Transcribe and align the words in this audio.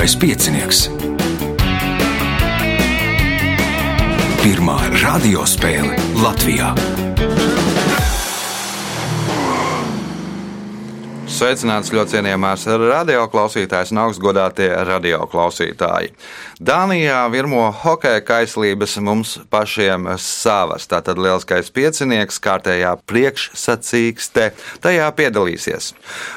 Lieliskais 0.00 0.16
piecinieks. 0.16 0.78
Pirmā 4.40 4.78
radiospēle 5.02 5.92
Latvijā. 6.16 6.72
Sveicināts 11.40 11.88
ļoti 11.88 12.18
cienījamās 12.18 12.66
radioklausītājas 12.68 13.94
un 13.94 14.02
augstgadātie 14.02 14.66
radioklausītāji. 14.84 16.10
Dānijā 16.60 17.22
virmo 17.32 17.62
hokeja 17.80 18.20
kaislības 18.28 18.98
mums 19.00 19.30
pašiem 19.48 20.04
savas. 20.20 20.84
Tātad 20.90 21.16
lielskais 21.16 21.70
piecinieks, 21.72 22.36
kārtējā 22.44 22.90
priekšsacīkste, 23.08 24.50
tajā 24.84 25.06
piedalīsies. 25.16 25.94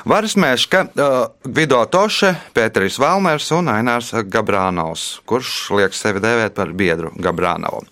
Varis 0.08 0.38
Meška, 0.40 0.86
Vido 1.52 1.82
Toše, 1.92 2.38
Pēteris 2.56 3.02
Valmers 3.04 3.50
un 3.58 3.74
Ainārs 3.74 4.14
Gabrānovs, 4.32 5.18
kurš 5.28 5.58
liek 5.82 6.00
sevi 6.00 6.24
dēvēt 6.24 6.56
par 6.56 6.72
biedru 6.80 7.12
Gabrānovu. 7.20 7.84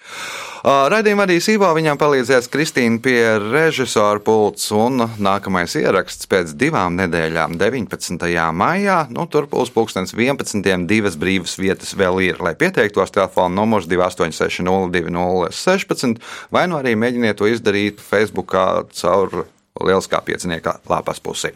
Radījuma 0.61 1.23
vadīs 1.25 1.47
Ivo, 1.49 1.65
viņam 1.73 1.97
palīdzēs 1.97 2.45
Kristīna 2.53 2.99
pie 3.01 3.17
režisora 3.41 4.21
pults, 4.21 4.67
un 4.77 5.01
nākamais 5.17 5.73
ieraksts 5.79 6.29
pēc 6.29 6.53
divām 6.53 6.99
nedēļām, 6.99 7.55
19. 7.57 8.27
maijā. 8.53 8.99
Nu, 9.09 9.25
tur 9.25 9.47
būs 9.49 9.73
pulkstenis 9.73 10.13
11. 10.13 10.85
divas 10.85 11.17
brīvas 11.17 11.57
vietas 11.57 11.95
vēl 11.97 12.21
ir. 12.27 12.43
Lai 12.45 12.53
pieteiktos, 12.53 13.09
telefona 13.15 13.57
numurs 13.57 13.89
286 13.89 14.61
0216, 14.93 16.21
vai 16.53 16.67
nu 16.69 16.77
arī 16.77 16.93
mēģiniet 16.93 17.41
to 17.41 17.49
izdarīt 17.49 17.97
Facebookā 17.97 18.85
caur 19.01 19.47
Lieliskā 19.81 20.21
piecinieka 20.21 20.77
lapas 20.91 21.17
pusi. 21.23 21.55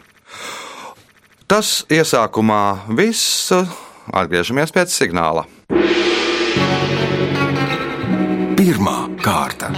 Tas 1.46 1.84
iesākumā 1.86 2.90
viss. 2.98 3.52
Atgriežamies 4.10 4.74
pēc 4.74 4.90
signāla. 4.90 5.46
Pirmā 8.76 9.06
kārta. 9.24 9.70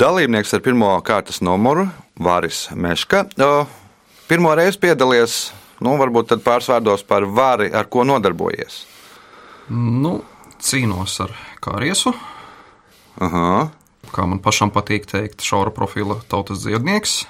Dalībnieks 0.00 0.50
ar 0.56 0.64
pirmo 0.64 0.88
kārtas 1.06 1.38
numuru 1.46 1.84
Vāris 2.18 2.64
Meška. 2.74 3.20
Pirmo 4.26 4.56
reizi 4.58 4.80
piedalījies, 4.82 5.36
nu, 5.86 5.94
varbūt 6.00 6.32
tad 6.32 6.42
pārsvārdos 6.42 7.06
par 7.06 7.22
Vāri, 7.22 7.70
ar 7.70 7.86
ko 7.86 8.02
nodarbojies. 8.02 8.80
Nu, 9.70 10.24
cīnos 10.58 11.20
ar 11.22 11.38
kāriesu. 11.62 12.10
Aha. 13.22 13.68
Kā 14.10 14.26
man 14.26 14.42
pašam 14.42 14.74
patīk 14.74 15.06
teikt, 15.06 15.46
šaura 15.46 15.70
profila 15.70 16.18
tautas 16.26 16.66
dziednieks. 16.66 17.20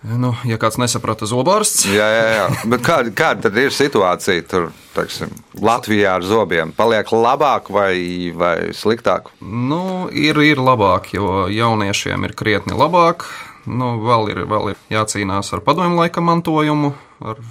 Nu, 0.00 0.30
ja 0.48 0.56
kāds 0.56 0.78
nesaprata 0.80 1.26
zobārsts, 1.28 1.84
Jā, 1.92 2.06
jā, 2.08 2.28
jā. 2.32 2.44
Bet 2.72 2.84
kāda, 2.86 3.10
kāda 3.12 3.48
tad 3.48 3.58
ir 3.60 3.74
situācija 3.74 4.44
tur, 4.48 4.70
teiksim, 4.94 5.34
Latvijā 5.60 6.14
ar 6.16 6.24
zobiem? 6.24 6.72
Paliek 6.72 7.12
labāk 7.12 7.68
vai, 7.68 8.32
vai 8.32 8.72
sliktāk? 8.76 9.28
nu, 9.44 10.08
ir, 10.08 10.40
ir 10.40 10.62
labāk, 10.62 11.12
jo 11.12 11.44
jauniešiem 11.52 12.24
ir 12.24 12.36
krietni 12.38 12.76
labāk. 12.76 13.28
Nu, 13.68 13.98
vēl, 14.00 14.30
ir, 14.32 14.40
vēl 14.48 14.72
ir 14.72 14.80
jācīnās 14.88 15.52
ar 15.52 15.60
padomju 15.66 16.00
laika 16.00 16.24
mantojumu, 16.24 16.94
ar 17.20 17.42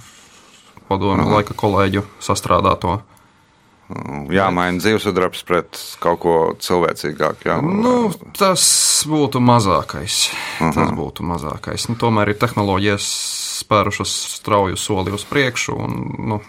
padomju 0.90 1.30
laika 1.30 1.54
kolēģu 1.54 2.02
sastrādāto. 2.18 2.98
Jāmaina 4.30 4.78
dzīvesudrabs 4.82 5.42
pret 5.48 5.80
kaut 6.02 6.20
ko 6.22 6.36
cilvēcīgāku. 6.62 7.48
Jā. 7.48 7.58
Nu, 7.64 8.12
tas 8.38 8.62
būtu 9.10 9.42
mazākais. 9.42 10.22
Tas 10.60 10.94
būtu 10.96 11.26
mazākais. 11.26 11.88
Nu, 11.90 11.98
tomēr 12.00 12.32
ir 12.32 12.40
tehnoloģijas 12.40 13.10
spērušas 13.64 14.14
strauju 14.38 14.78
soli 14.80 15.14
uz 15.14 15.26
priekšu. 15.28 15.76
Un, 15.76 16.00
nu, 16.30 16.40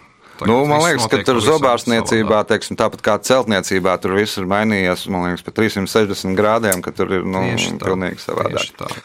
Nu, 0.46 0.66
man 0.66 0.82
liekas, 0.82 1.06
ka 1.06 1.20
tur 1.26 1.38
zobārstniecībā, 1.44 2.40
teiksim, 2.50 2.78
tāpat 2.80 3.04
kā 3.06 3.18
celtniecībā, 3.22 3.94
tur 4.02 4.16
viss 4.18 4.40
ir 4.42 4.48
mainījies. 4.50 5.04
Liekas, 5.12 5.44
pa 5.46 5.54
360 5.54 6.38
grādiem, 6.38 6.82
ka 6.82 6.94
tur 6.96 7.14
ir 7.20 7.28
nu, 7.28 7.44
Tieši 7.52 7.76
tā, 7.76 7.92
pilnīgi 7.92 8.24
savādāk. 8.24 8.98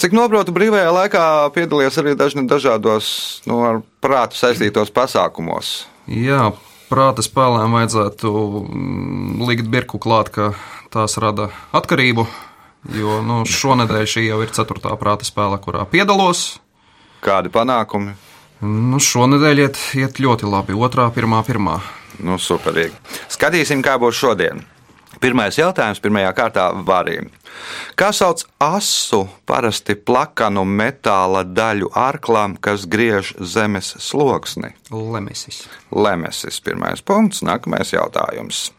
Cik 0.00 0.16
noprotu, 0.16 0.52
brīvajā 0.56 0.92
laikā 0.92 1.24
piedalījies 1.56 2.00
arī 2.02 2.14
dažni 2.20 2.44
dažādos 2.50 3.08
nu, 3.48 3.62
ar 3.64 3.80
prātu 4.04 4.36
saistītos 4.36 4.92
pasākumos. 4.94 5.72
Jā, 6.10 6.50
prāta 6.94 7.24
spēlēm 7.26 7.74
vajadzētu 7.74 8.32
mm, 8.62 9.44
likt 9.48 9.70
birku 9.70 9.98
klāt, 10.02 10.30
ka 10.34 10.52
tās 10.94 11.18
rada 11.18 11.50
atkarību. 11.74 12.26
Jo 12.94 13.22
nu, 13.24 13.42
šonadēļ 13.48 14.06
šī 14.12 14.26
jau 14.28 14.42
ir 14.44 14.52
ceturtā 14.54 14.92
prāta 15.00 15.26
spēle, 15.26 15.58
kurā 15.62 15.86
piedalos. 15.88 16.60
Kādi 17.24 17.50
panākumi? 17.52 18.12
Nu, 18.64 19.00
šonadēļ 19.00 19.62
iet, 19.64 19.80
iet 19.98 20.20
ļoti 20.20 20.48
labi. 20.48 20.76
Otrā, 20.76 21.08
pirmā, 21.12 21.40
pirmā. 21.46 21.78
Nu, 22.24 22.36
superīgi. 22.38 22.94
Skatīsim, 23.32 23.82
kā 23.84 23.96
būs 24.00 24.20
šodien. 24.20 24.62
Pirmais 25.22 25.56
jautājums, 25.58 26.02
pirmajā 26.04 26.30
kārtā 26.36 26.68
varīja. 26.86 27.26
Kā 27.94 28.10
sauc 28.12 28.42
asu, 28.62 29.24
parasti 29.46 29.94
plakanu 29.94 30.64
metāla 30.66 31.44
daļu 31.46 31.92
arklām, 31.94 32.56
kas 32.60 32.88
griež 32.90 33.34
zemes 33.38 33.94
sloksni? 34.02 34.74
Lemesis. 34.90 35.64
Lemesis, 35.94 36.58
pirmais 36.64 37.04
punkts, 37.04 37.44
nākamais 37.46 37.94
jautājums. 37.94 38.72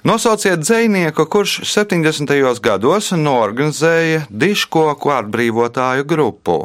Nosauciet 0.00 0.62
dzinieku, 0.64 1.26
kurš 1.28 1.58
70. 1.68 2.32
gados 2.64 3.10
norganizēja 3.12 4.22
diškoku 4.32 5.12
atbrīvotāju 5.12 6.06
grupu. 6.08 6.56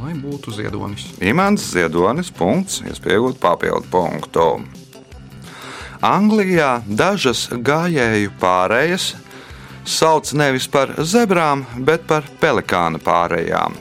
Lai 0.00 0.16
būtu 0.16 0.56
ziedonis. 0.56 1.10
Imants 1.20 1.68
Ziedonis, 1.74 2.32
punkts, 2.32 2.80
iespējot 2.88 3.36
papildu 3.44 3.92
punktu. 3.92 4.46
Anglijā 6.00 6.80
dažas 6.86 7.48
gājēju 7.52 8.30
pārējas 8.40 9.10
sauc 9.84 10.30
nevis 10.36 10.66
par 10.68 10.94
zebrām, 11.04 11.64
bet 11.84 12.06
par 12.08 12.24
pelikāna 12.40 13.00
pārējām. 13.04 13.76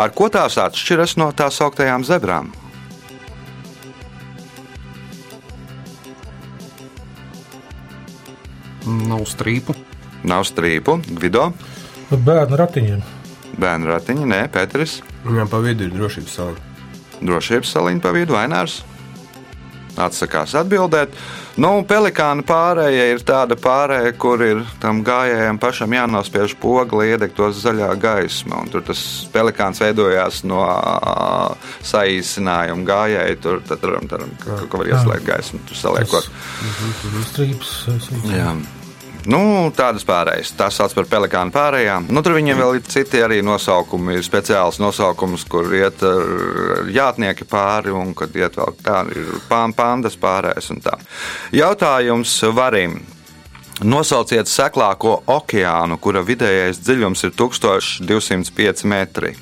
Ar 0.00 0.10
ko 0.16 0.28
tās 0.32 0.56
atšķiras 0.58 1.16
no 1.20 1.28
tā 1.36 1.50
sauktajām 1.52 2.04
zebrām? 2.08 2.50
Nav 8.86 9.26
strīpu. 9.28 9.74
Nav 10.24 10.44
strīpu, 10.48 10.98
Gvido, 11.16 11.50
Bērnu 12.10 12.56
ratiņiem. 12.58 13.02
bērnu 13.60 13.86
ratiņi, 13.88 14.24
nē, 14.26 14.40
Pēteris, 14.52 15.00
Viņam 15.24 15.48
pa 15.48 15.58
vidu 15.60 15.84
ir 15.84 15.92
drošības 15.94 16.32
sala. 16.34 16.56
drošības 17.22 17.70
saliņa 17.72 18.00
pa 18.00 18.10
vidu, 18.12 18.34
Ainārs. 18.36 18.82
Atsakās 20.00 20.54
atbildēt. 20.58 21.14
Nu, 21.60 21.72
pelikāna 21.84 22.44
pārējai 22.46 23.10
ir 23.12 23.22
tāda 23.26 23.56
pārējai, 23.60 24.14
kur 24.20 24.40
ir 24.44 24.62
tam 24.80 25.02
gājējam 25.04 25.58
pašam 25.60 25.96
jānospiež 25.96 26.54
poga, 26.62 26.96
lai 27.00 27.10
iedegtos 27.12 27.60
zaļā 27.64 27.90
gaisma. 28.00 28.62
Un 28.64 28.72
tur 28.72 28.84
tas 28.86 29.02
pelikāns 29.34 29.82
veidojās 29.82 30.42
no 30.48 30.62
ā, 30.64 31.52
saīsinājuma 31.92 32.88
gājēji. 32.88 33.40
Tur 33.44 33.62
tur 33.68 33.78
tur 34.10 34.66
ko 34.72 34.82
var 34.82 34.92
ieslēgt 34.94 35.28
gaismu, 35.28 35.62
tur 35.68 35.82
saliekot. 35.84 36.28
Strīps. 37.32 37.78
Nu, 39.28 39.68
tādas 39.76 40.04
pārējas. 40.08 40.54
Tā 40.56 40.70
sauc 40.72 40.94
par 40.96 41.08
pelikānu 41.10 41.52
pārējām. 41.52 42.06
Nu, 42.08 42.22
tur 42.24 42.38
viņiem 42.38 42.56
vēl 42.60 42.78
ir 42.78 42.86
citi 42.88 43.20
arī 43.20 43.40
nosaukumi, 43.44 44.16
ir 44.16 44.24
speciāls 44.24 44.80
nosaukums, 44.80 45.44
kur 45.50 45.68
iet 45.76 46.00
uh, 46.06 46.86
jātnieki 46.88 47.44
pāri 47.50 47.92
un 47.92 48.14
kad 48.16 48.32
iet 48.36 48.56
vēl 48.56 48.76
tādi 48.80 49.26
pandas 49.76 50.16
pārējais 50.20 50.72
un 50.72 50.80
tā. 50.84 50.96
Jautājums 51.52 52.38
varim. 52.56 53.00
Nosauciet 53.80 54.48
seklāko 54.48 55.22
okeānu, 55.32 55.96
kura 56.04 56.20
vidējais 56.20 56.82
dziļums 56.84 57.24
ir 57.24 57.32
1205 57.32 58.84
metri. 58.92 59.32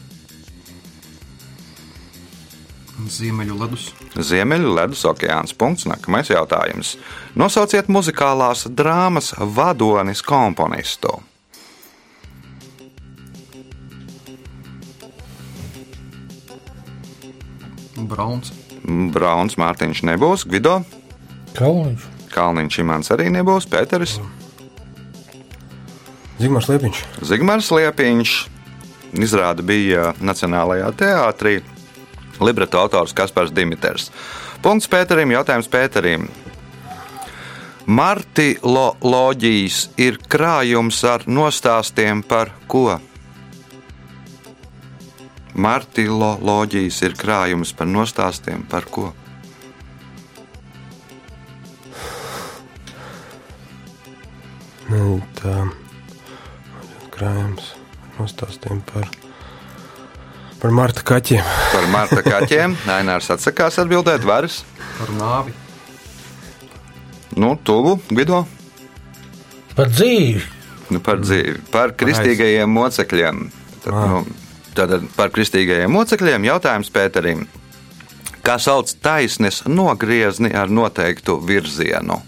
Ziemeļu 3.09 3.59
ledus. 3.59 3.91
Ziemeļu 4.19 4.75
ledus 4.75 5.05
okeāns. 5.09 5.55
Punkts. 5.55 5.87
Nākamais 5.89 6.31
jautājums. 6.33 6.97
Nosauciet 7.39 7.91
muzikālās 7.93 8.67
drāmas 8.69 9.33
vadonis 9.39 10.23
komponistu. 10.27 11.21
Brauns. 18.09 18.53
Brauns 19.13 19.59
Mārtiņš 19.59 20.05
nebūs, 20.07 20.47
Gvido, 20.49 20.79
Kalniņš. 21.59 22.05
Kalniņš 22.33 22.79
Imants 22.81 23.11
arī 23.13 23.27
nebūs, 23.35 23.67
Pēteris, 23.69 24.17
Zigmārs 26.39 26.69
Liepiņš. 26.71 26.99
Zigmārs 27.27 27.69
Liepiņš. 27.75 28.33
Izrāda 29.19 29.65
bija 29.67 30.13
Nacionālajā 30.23 30.93
teātrī. 31.01 31.57
Libreto 32.41 32.79
autors 32.81 33.15
Kaspars 33.17 33.53
Dimiters. 33.55 34.11
Punkts 34.63 34.89
Pēterim, 34.91 35.33
jautājums 35.35 35.69
Pēterim. 35.71 36.29
Martiloloģijas 37.89 39.79
ir 39.97 40.19
krājums 40.29 41.01
ar 41.09 41.25
nostāstiem 41.25 42.21
par 42.23 42.53
ko? 42.69 42.99
Martiloloģijas 45.59 47.01
ir 47.09 47.17
krājums 47.19 47.73
par 47.75 47.89
nostāstiem 47.89 48.67
par 48.69 48.85
ko? 48.93 49.09
Nu, 54.89 55.19
tā 55.37 55.67
krājums 57.13 57.75
nostāstiem 58.19 58.79
par, 58.89 59.09
par 60.63 60.75
Marta 60.75 61.05
kaķiem. 61.07 61.49
Par 61.73 61.89
Marta 61.93 62.23
kaķiem. 62.27 62.77
Ainārs 62.99 63.31
atsakās 63.35 63.79
atbildēt, 63.83 64.27
varas. 64.27 64.63
Par 64.99 65.13
nāvi. 65.17 65.55
Nu, 67.39 67.55
tuvu, 67.63 67.99
Gvido. 68.11 68.43
Par 69.79 69.93
dzīvi. 69.93 70.43
Nu, 70.89 71.03
par 71.05 71.21
dzīvi, 71.21 71.61
par 71.71 71.93
kristīgajiem 72.01 72.71
mocekļiem. 72.73 73.43
Tad, 73.85 73.95
nu, 73.95 74.23
tad 74.75 74.95
par 75.15 75.31
kristīgajiem 75.35 75.93
mocekļiem 75.93 76.49
jautājums 76.49 76.91
Pēterim. 76.95 77.45
Kā 78.43 78.57
sauc 78.63 78.91
taisnes 79.05 79.61
nogriezni 79.69 80.51
ar 80.57 80.73
noteiktu 80.73 81.37
virzienu? 81.45 82.23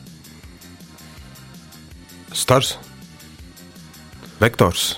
Stars. 2.37 2.76
Vektors. 4.41 4.93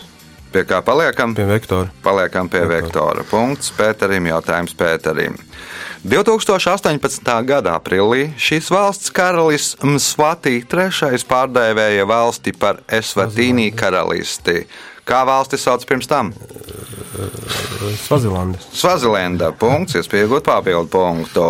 Pie 0.53 0.67
kā 0.69 0.83
paliekam? 0.85 1.33
Pie 1.33 1.47
vektora. 1.49 1.89
Paliekam 2.05 2.49
pie 2.53 2.61
vektora. 2.69 3.25
Punkts 3.25 3.73
Pēterim. 3.73 4.27
Jautājums 4.29 4.75
Pēterim. 4.77 5.39
2018. 6.05 7.31
gada 7.49 7.77
aprīlī 7.79 8.33
šīs 8.37 8.69
valsts 8.75 9.13
karalis 9.15 9.71
Msvatī 9.87 10.59
III 10.67 11.23
pārdēvēja 11.31 12.05
valsti 12.11 12.53
par 12.53 12.83
Esvatīnī 12.91 13.71
karalisti. 13.73 14.67
Kā 15.09 15.23
valsti 15.27 15.59
sauc 15.59 15.87
pirms 15.89 16.11
tam? 16.11 16.35
Svazilanda. 18.05 18.61
Svazilenda. 18.77 19.53
Punkts, 19.57 19.97
iespējot 20.03 20.45
papildu 20.47 20.91
punktu. 20.93 21.49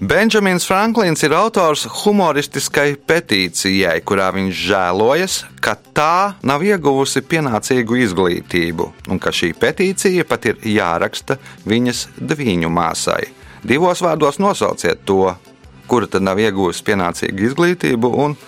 Benjamins 0.00 0.62
Franklins 0.66 1.24
ir 1.26 1.32
autors 1.34 1.82
humoristiskai 2.04 2.92
petīcijai, 3.02 3.96
kurā 4.06 4.28
viņš 4.36 4.60
žēlojas, 4.68 5.38
ka 5.58 5.74
tā 5.74 6.36
nav 6.46 6.62
ieguvusi 6.62 7.24
pienācīgu 7.26 7.98
izglītību, 8.04 8.86
un 9.10 9.18
ka 9.18 9.34
šī 9.34 9.50
petīcija 9.58 10.22
pat 10.28 10.46
ir 10.52 10.62
jāraksta 10.70 11.40
viņas 11.66 12.04
dviņu 12.14 12.70
māsai. 12.70 13.24
Divos 13.66 14.04
vārdos 14.06 14.38
nosauciet 14.38 15.02
to, 15.02 15.34
kura 15.90 16.06
tad 16.06 16.22
nav 16.22 16.38
iegūusi 16.46 16.86
pienācīgu 16.86 17.50
izglītību, 17.50 18.14
un 18.22 18.38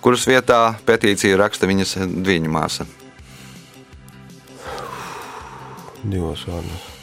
kuras 0.00 0.24
vietā 0.24 0.72
petīciju 0.88 1.36
raksta 1.44 1.68
viņas 1.68 1.98
dviņu 2.16 2.54
māsa. 2.56 2.88
Divos 6.00 6.48
vārdos. 6.48 6.97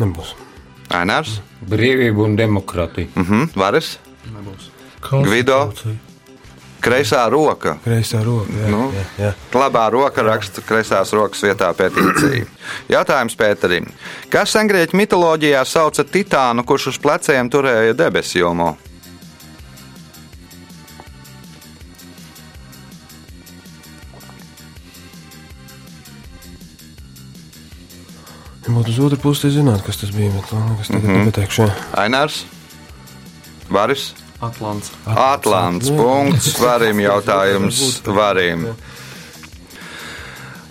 Nebūs. 0.00 0.34
Ainārs, 0.94 1.38
Brīvība 1.66 2.24
un 2.26 2.36
demokrātija. 2.38 3.08
mhm, 3.16 3.48
Varas, 3.56 3.96
Nebūs. 4.26 4.70
Gvido? 5.26 5.72
Kreisā 6.86 7.24
roka. 7.32 7.78
Kreisā 7.84 8.20
roka. 8.22 8.52
Jā, 8.52 8.68
Nu. 8.70 8.92
jā, 8.94 9.04
jā. 9.18 9.30
Labā 9.56 9.86
roka 9.90 10.22
raksta 10.22 10.60
kreisās 10.62 11.10
rokas 11.16 11.40
vietā 11.42 11.70
petīciju. 11.74 12.46
Jautājums 12.92 13.34
Pēterim. 13.38 13.88
Kas 14.30 14.52
sengrieķu 14.54 14.94
mitoloģijā 15.00 15.64
sauca 15.66 16.04
Titānu, 16.04 16.62
kurš 16.68 16.86
uz 16.92 16.98
pleciem 17.02 17.48
turēja 17.50 17.94
debesu 17.96 18.38
jomu? 18.38 18.76
Būtu 28.74 28.88
uz 28.90 28.98
otru 28.98 29.18
pusi, 29.22 29.42
tad 29.46 29.50
zinātu, 29.54 29.84
kas 29.86 29.96
tas 30.02 30.10
bija. 30.10 30.32
Bet 30.34 30.52
man 30.52 30.68
liekas, 30.72 30.88
tagad 30.88 31.02
mm 31.02 31.10
Mhm. 31.10 31.24
nepateikšu. 31.26 31.70
Ainārs, 31.94 32.44
Varis, 33.70 34.12
Atlants. 34.40 34.90
Atlants. 35.06 35.88
Punkts, 35.88 36.58
varim 36.60 36.98
jautājums, 37.00 38.02
varim. 38.04 38.66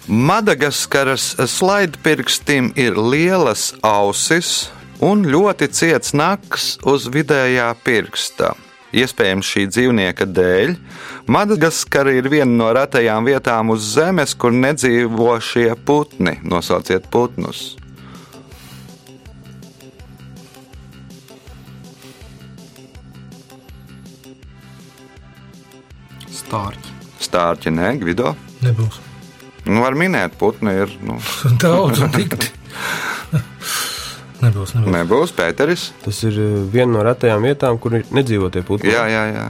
Madagaskaras 0.07 1.35
slaidpirkstim 1.47 2.73
ir 2.77 2.93
lielas 2.97 3.73
ausis 3.81 4.69
un 5.01 5.25
ļoti 5.25 5.67
ciets 5.73 6.13
naks 6.13 6.77
uz 6.85 7.07
vidējā 7.09 7.71
pirksta. 7.83 8.53
Iespējams, 8.95 9.43
šī 9.49 9.65
dzīvnieka 9.67 10.25
dēļ 10.31 10.75
Madagaskara 11.27 12.13
ir 12.15 12.29
viena 12.29 12.53
no 12.53 12.69
retajām 12.77 13.25
vietām 13.25 13.73
uz 13.73 13.81
Zemes, 13.95 14.35
kur 14.37 14.51
nedzīvo 14.53 15.33
šie 15.41 15.73
putni. 15.75 16.37
Nosauciet 16.43 17.09
putnus. 17.11 17.75
Stārķi. 26.45 26.93
Stārķi, 27.25 27.73
nē, 27.73 27.91
Gvido. 28.01 28.35
Nebūs. 28.65 28.99
Nu, 29.65 29.81
var 29.81 29.97
minēt, 29.97 30.35
putni 30.37 30.75
ir. 30.83 30.91
Nu, 31.05 31.17
Daudz 31.63 32.03
un 32.05 32.13
dikti. 32.13 32.51
Nebūs, 34.43 34.75
nebūs. 34.75 34.91
nebūs 34.93 35.33
Pēteris. 35.35 35.87
Tas 36.03 36.19
ir 36.27 36.37
eh, 36.37 36.57
viena 36.69 36.97
no 36.97 37.05
retajām 37.07 37.47
vietām, 37.47 37.79
kur 37.81 37.97
ir 37.97 38.05
nedzīvo 38.13 38.51
tie 38.53 38.61
putni. 38.67 38.91
Jā, 38.93 39.07
jā, 39.09 39.23
jā. 39.33 39.47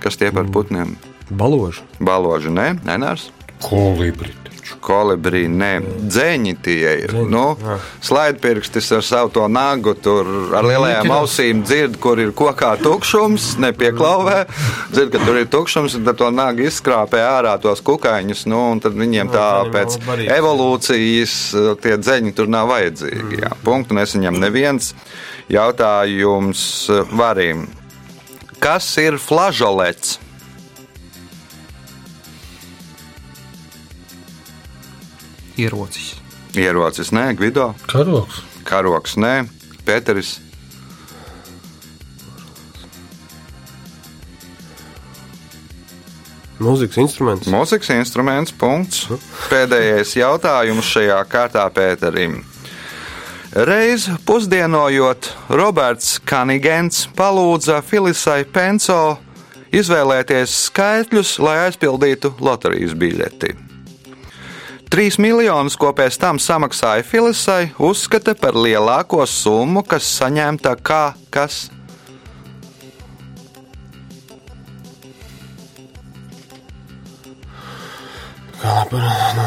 Kas 0.00 0.20
tie 0.20 0.30
par 0.34 0.46
putniem? 0.52 0.94
Baloži. 1.30 1.82
Baloži, 1.98 2.52
nē, 2.54 2.72
Nenārs. 2.86 3.30
Kolibri. 4.78 5.20
Kolibrī, 5.20 5.46
nē, 5.48 5.70
dzēņi 6.10 6.52
tie 6.64 6.92
ir. 7.04 7.12
Nu, 7.30 7.56
slaidpirkstis 8.04 8.90
ar 8.96 9.04
savu 9.06 9.30
to 9.34 9.46
nagu, 9.50 9.94
tur 9.94 10.26
ar 10.56 10.66
lielajām 10.66 11.10
ausīm 11.14 11.62
dzird, 11.64 11.98
kur 12.02 12.20
ir 12.22 12.32
kokā 12.36 12.74
tukšums, 12.82 13.56
nepieklauvē. 13.62 14.44
Dzird, 14.92 15.12
ka 15.14 15.22
tur 15.24 15.40
ir 15.40 15.50
tukšums, 15.50 15.96
un 15.98 16.06
tad 16.08 16.20
to 16.20 16.30
nagu 16.34 16.66
izskrāpē 16.66 17.22
ārā 17.26 17.56
tos 17.62 17.82
kukaiņus, 17.86 18.46
nu, 18.50 18.62
un 18.74 18.82
tad 18.82 18.96
viņiem 18.98 19.32
tā 19.32 19.48
zaļumā 19.60 19.74
pēc 19.76 19.98
evolūcijas 20.38 21.36
tie 21.82 21.98
dzēņi 22.00 22.34
tur 22.36 22.50
nav 22.50 22.70
vajadzīgi. 22.72 23.42
Jā. 23.44 23.52
Punktu 23.66 23.98
nesaņem 23.98 24.40
neviens. 24.40 24.94
Jautājums 25.50 26.64
varim. 27.14 27.68
Kas 28.60 28.92
ir 29.00 29.18
flažolets? 29.18 30.18
Ierocis. 35.60 36.14
Ierocis, 36.56 37.12
nē, 37.14 37.30
Gvido. 37.38 37.72
Karoks. 37.90 38.42
Karoks, 38.66 39.16
nē, 39.20 39.34
Pēteris. 39.86 40.38
Mūzikas 46.60 46.98
instruments. 47.00 47.48
Mūzikas 47.48 47.88
instruments, 47.94 48.52
punkts. 48.52 49.06
Pēdējais 49.48 50.12
jautājums 50.18 50.90
šajā 50.92 51.20
kārtā 51.30 51.64
Pēterim. 51.72 52.42
Reiz 53.50 54.04
pusdienojot, 54.28 55.32
Roberts 55.58 56.20
Kanigents 56.22 57.08
palūdza 57.18 57.80
Filisai 57.82 58.44
Penso 58.44 59.16
izvēlēties 59.74 60.54
skaitļus, 60.68 61.34
lai 61.42 61.56
aizpildītu 61.64 62.36
loterijas 62.44 62.94
biļeti. 62.98 63.69
Trīs 64.90 65.20
miljonus, 65.22 65.76
ko 65.78 65.92
pēc 65.94 66.16
tam 66.18 66.38
samaksāja 66.42 67.04
Filisai, 67.06 67.68
uzskata 67.78 68.34
par 68.34 68.56
lielāko 68.58 69.22
summu, 69.22 69.84
kas 69.86 70.08
saņemta 70.18 70.74
kā 70.82 71.12
kas. 71.30 71.68
Kā 78.60 78.74
par- 78.90 79.06
nu, 79.38 79.46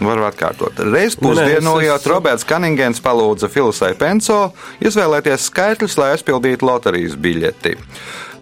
Varu 0.00 0.24
atkārtot. 0.24 0.78
Reiz 0.92 1.16
pusdienojot, 1.16 2.06
Roberts 2.06 2.44
Kaningens 2.44 3.00
palūdza 3.04 3.50
Filisai 3.52 3.94
Penso 3.94 4.52
izvēlēties 4.80 5.48
skaitļus, 5.50 5.96
lai 6.00 6.14
aizpildītu 6.14 6.64
loterijas 6.64 7.16
biļeti. 7.20 7.74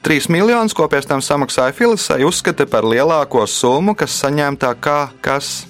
Trīs 0.03 0.29
miljonus, 0.31 0.75
ko 0.79 0.87
pēc 0.89 1.09
tam 1.11 1.21
samaksāja 1.25 1.75
Filisai, 1.75 2.21
uzskata 2.25 2.67
par 2.71 2.87
lielāko 2.87 3.43
summu, 3.51 3.97
kas 3.99 4.15
saņemta 4.23 4.75
kā 4.81 4.99
kas. 5.25 5.67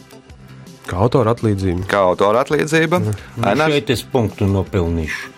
Kā 0.89 0.97
autora 1.05 1.33
atlīdzība. 1.37 1.87
Kā 1.89 2.03
autora 2.11 2.45
atlīdzība? 2.45 3.01
Nu, 3.05 3.15
Ainars? 3.45 3.75
šeit 3.75 3.91
es 3.97 4.03
punktu 4.09 4.47
nopelnīšu. 4.49 5.35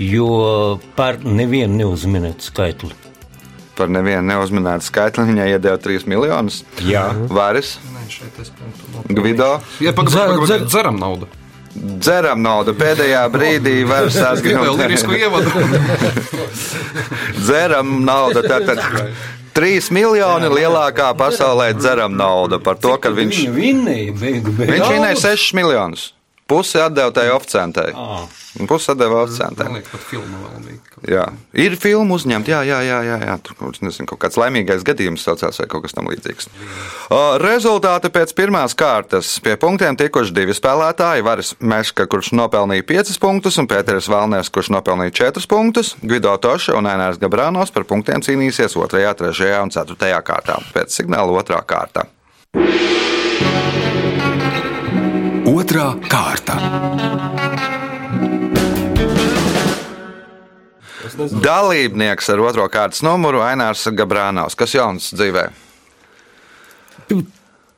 Jo 0.00 0.78
par 0.96 1.18
nevienu 1.24 1.76
neuzminēt 1.82 2.40
skaitli. 2.48 2.90
par 3.80 3.88
nevienu 3.88 4.20
neuzminētu 4.28 4.84
skaitli 4.84 5.22
viņai 5.24 5.46
iedeva 5.54 5.78
3 5.80 6.04
miljonus. 6.08 6.58
Jā. 6.84 7.06
Vairs, 7.32 7.78
Nē, 7.94 8.02
šeit 8.12 8.40
es 8.42 8.50
punktu 8.52 9.14
Gvido, 9.16 9.60
Ja 9.80 9.92
pagaidām, 9.96 10.42
dzer- 10.44 10.66
dzeram 10.68 10.98
naudu. 11.00 11.28
Dzeram 11.74 12.42
naudu. 12.42 12.74
Pēdējā 12.78 13.24
brīdī, 13.32 13.80
vairs 13.88 14.18
Gribēju 14.44 14.76
lirisku 14.78 15.16
ievadu. 15.16 15.50
Dzeram 17.44 18.00
naudu, 18.04 18.42
tātad 18.46 18.82
3 19.56 19.90
miljoni 19.94 20.50
lielākā 20.52 21.10
pasaulē 21.18 21.72
dzeram 21.78 22.14
naudu 22.18 22.60
par 22.62 22.78
to, 22.80 22.94
ka 23.02 23.12
viņš, 23.14 23.42
viņš 23.56 24.88
vinēja 24.94 25.18
6 25.24 25.54
miljonus. 25.58 26.10
Pusi 26.50 26.80
atdeva 26.82 27.14
tai 27.14 27.28
oficiantai. 27.30 27.92
Un 28.60 28.66
Pusi 28.66 28.90
atdeva 28.90 29.22
oficiantai. 29.22 29.68
Man 29.68 29.78
liekas, 29.78 29.92
pat 29.94 30.06
filma 30.10 30.40
vēl 30.42 30.64
bija. 30.66 30.78
Jā, 31.08 31.24
ir 31.56 31.76
filma 31.80 32.16
uzņemta. 32.18 32.50
Jā, 32.50 32.58
jā, 32.66 32.80
jā, 32.84 32.98
jā, 33.06 33.18
jā. 33.24 33.36
tur 33.46 33.76
nezinu, 33.80 34.08
kaut 34.10 34.20
kāds 34.24 34.36
laimīgais 34.40 34.82
gadījums 34.84 35.22
saucās 35.24 35.62
vai 35.62 35.68
kaut 35.70 35.86
kas 35.86 35.94
tamlīdzīgs. 35.96 36.50
Uh, 36.50 37.38
rezultāti 37.40 38.10
pēc 38.12 38.34
pirmās 38.36 38.74
kārtas. 38.76 39.32
Pie 39.44 39.54
punktiem 39.60 39.96
tikuši 40.00 40.34
divi 40.36 40.56
spēlētāji. 40.56 41.24
Varis 41.24 41.54
Meška, 41.62 42.08
kurš 42.10 42.34
nopelnīja 42.36 42.84
5 42.90 43.16
punktus, 43.22 43.56
un 43.62 43.70
Pēteris 43.70 44.10
Valners, 44.12 44.52
kurš 44.52 44.72
nopelnīja 44.74 45.16
4 45.30 45.46
punktus. 45.50 45.94
Gvido 46.02 46.34
Toša 46.36 46.76
un 46.76 46.90
Ainārs 46.90 47.22
Gabrānos 47.22 47.72
par 47.72 47.86
punktiem 47.88 48.26
cīnīsies 48.26 48.76
2, 48.76 48.90
3 48.90 49.54
un 49.62 49.72
4 49.72 50.24
kārtā. 50.26 50.58
Pēc 50.74 51.00
signāla 51.00 51.46
2 51.46 51.62
kārta. 51.70 52.10
Otra 55.70 55.92
kārta. 56.10 56.54
Dalībnieks 61.44 62.26
ar 62.34 62.42
otro 62.42 62.64
kārtas 62.66 63.04
numuru 63.06 63.38
Ainārs 63.46 63.84
Gabrānos. 63.94 64.56
Kas 64.58 64.74
jauns 64.74 65.12
dzīvē? 65.14 65.44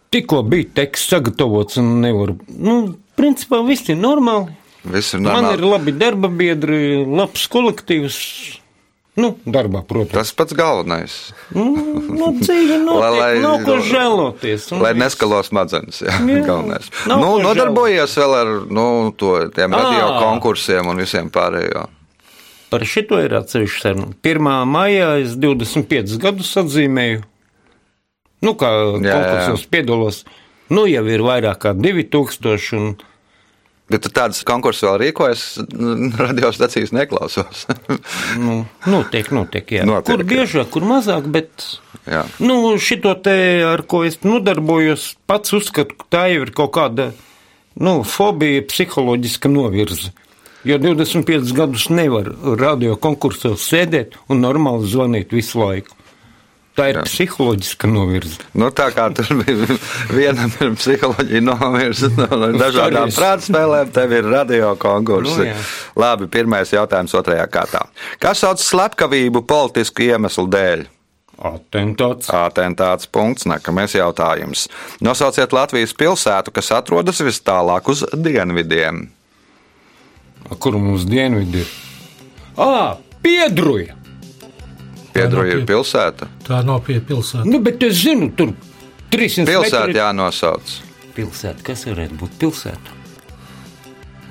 Tikko 0.08 0.40
bija 0.48 0.70
teksts 0.80 1.12
sagatavots 1.12 1.76
un 1.84 1.90
nevaru. 2.00 2.38
Nu, 2.48 2.78
principā 3.20 3.60
viss 3.68 3.92
ir 3.92 4.00
normāli. 4.00 4.56
Viss 4.88 5.12
ir 5.12 5.20
Man 5.20 5.50
ir 5.50 5.60
normāli. 5.60 5.72
labi 5.74 5.92
darba 5.92 6.32
biedri, 6.32 6.80
labs 7.04 7.44
kolektīvs. 7.52 8.22
Nu, 9.20 9.34
darbā, 9.44 9.82
protams. 9.84 10.14
Tas 10.16 10.30
pats 10.32 10.54
galvenais. 10.56 11.14
Nu, 11.52 11.66
nu 12.16 12.30
dzīve 12.38 12.78
notiek, 12.86 13.18
Lai- 13.18 13.42
nav 13.44 13.58
ko 13.66 13.74
žēloties. 13.84 14.70
Lai 14.80 14.94
viss. 14.94 15.02
neskalo 15.04 15.42
smadzenes. 15.44 15.98
Jā, 16.06 16.14
Jā, 16.16 16.38
galvenais. 16.46 16.88
Nu, 17.10 17.34
nodarbojies 17.44 18.14
vēl 18.16 18.36
ar 18.38 18.52
nu, 18.72 18.86
to, 19.20 19.34
tiem 19.52 19.76
radio 19.76 20.06
Ā. 20.14 20.22
konkursiem 20.22 20.88
un 20.88 20.96
visiem 21.04 21.28
pārējo. 21.34 21.84
Par 22.72 22.86
šito 22.88 23.18
ir 23.20 23.34
atsevišķa 23.36 23.82
saruna. 23.84 24.14
1. 24.24 24.48
maijā 24.72 25.10
es 25.20 25.36
25 25.36 26.16
gadus 26.22 26.54
atzīmēju. 26.62 27.20
Nu, 28.42 28.54
kā 28.56 28.70
Jā, 29.04 29.12
konkursos 29.12 29.66
piedalos. 29.68 30.22
Nu, 30.72 30.86
jau 30.88 31.04
ir 31.12 31.20
vairāk 31.20 31.60
kā 31.66 31.74
2000. 31.76 32.72
Un, 32.80 32.94
Bet 33.90 34.04
tu 34.06 34.12
tādas 34.14 34.40
konkursus 34.46 34.86
vēl 34.86 34.98
rīkojas, 35.02 35.42
radiostacijas 36.22 36.94
neklausos. 36.94 37.66
nu, 38.40 38.62
notiek, 38.88 39.28
notiek, 39.34 39.74
jā. 39.78 39.86
Notiek, 39.88 40.14
kur 40.14 40.24
biežāk, 40.28 40.70
kur 40.72 40.86
mazāk, 40.88 41.26
bet. 41.32 41.66
Jā. 42.08 42.24
Nu, 42.42 42.76
šito 42.82 43.12
te, 43.22 43.34
ar 43.66 43.84
ko 43.86 44.02
es 44.06 44.20
nodarbojos, 44.26 45.12
pats 45.30 45.54
uzskatu, 45.54 45.98
ka 45.98 46.08
tā 46.14 46.24
jau 46.32 46.46
ir 46.46 46.54
kaut 46.56 46.72
kāda 46.74 47.12
nu, 47.78 48.00
fobija, 48.06 48.64
psiholoģiska 48.68 49.50
novirze. 49.52 50.12
Jo 50.64 50.78
25 50.78 51.50
gadus 51.56 51.88
nevar 51.90 52.28
radio 52.58 52.94
konkursos 52.94 53.64
sēdēt 53.66 54.14
un 54.30 54.44
normāli 54.44 54.86
zvanīt 54.86 55.34
visu 55.34 55.58
laiku. 55.58 55.96
Tā 56.72 56.86
ir 56.88 56.96
Jā. 56.96 57.02
psiholoģiska 57.04 57.88
novirze. 57.90 58.38
Nu, 58.56 58.70
tā 58.72 58.86
kā 58.96 59.10
tur 59.12 59.28
bija 59.42 59.74
vienam 60.08 60.52
ir 60.56 60.72
psiholoģija 60.78 61.42
nomirst 61.44 62.14
no 62.20 62.48
dažādām 62.56 63.12
prātspēlēm, 63.12 63.92
tev 63.92 64.14
ir 64.16 64.30
radio 64.32 64.72
konkursi. 64.80 65.36
Nu, 65.42 65.50
jā. 65.50 65.58
Labi, 66.00 66.30
pirmais 66.32 66.72
jautājums 66.72 67.12
otrajā 67.18 67.44
kārtā. 67.52 67.84
Kas 68.22 68.40
sauc 68.40 68.64
slepkavību 68.64 69.44
politisku 69.44 70.08
iemeslu 70.08 70.48
dēļ? 70.52 70.88
Atentāts. 71.42 72.30
Atentāts 72.32 73.08
punkts, 73.10 73.44
nākamais 73.50 73.92
jautājums. 73.98 74.68
Nosauciet 75.04 75.52
Latvijas 75.52 75.92
pilsētu, 75.98 76.54
kas 76.56 76.72
atrodas 76.72 77.20
vis 77.20 77.42
tālāk 77.44 77.88
uz 77.92 78.06
dienvidiem. 78.14 79.08
Kur 80.62 80.76
mums 80.80 81.04
dienvidi 81.08 81.66
ir? 81.66 81.74
Ā, 82.60 82.96
piedruja! 83.24 84.01
Piedroja 85.12 85.58
ir 85.58 85.66
pilsēta. 85.68 86.26
Tā 86.46 86.62
nav 86.64 86.80
pie 86.86 87.00
pilsētas. 87.04 87.46
Nu, 87.50 87.60
bet 87.60 87.82
es 87.84 87.98
zinu, 88.02 88.30
tur 88.36 88.54
300 89.12 89.46
Pilsēta 89.50 89.82
metri- 89.86 89.98
jānosauc. 90.00 90.74
Pilsēta, 91.16 91.62
kas 91.66 91.84
varētu 91.84 92.16
būt 92.22 92.38
pilsēta? 92.40 92.98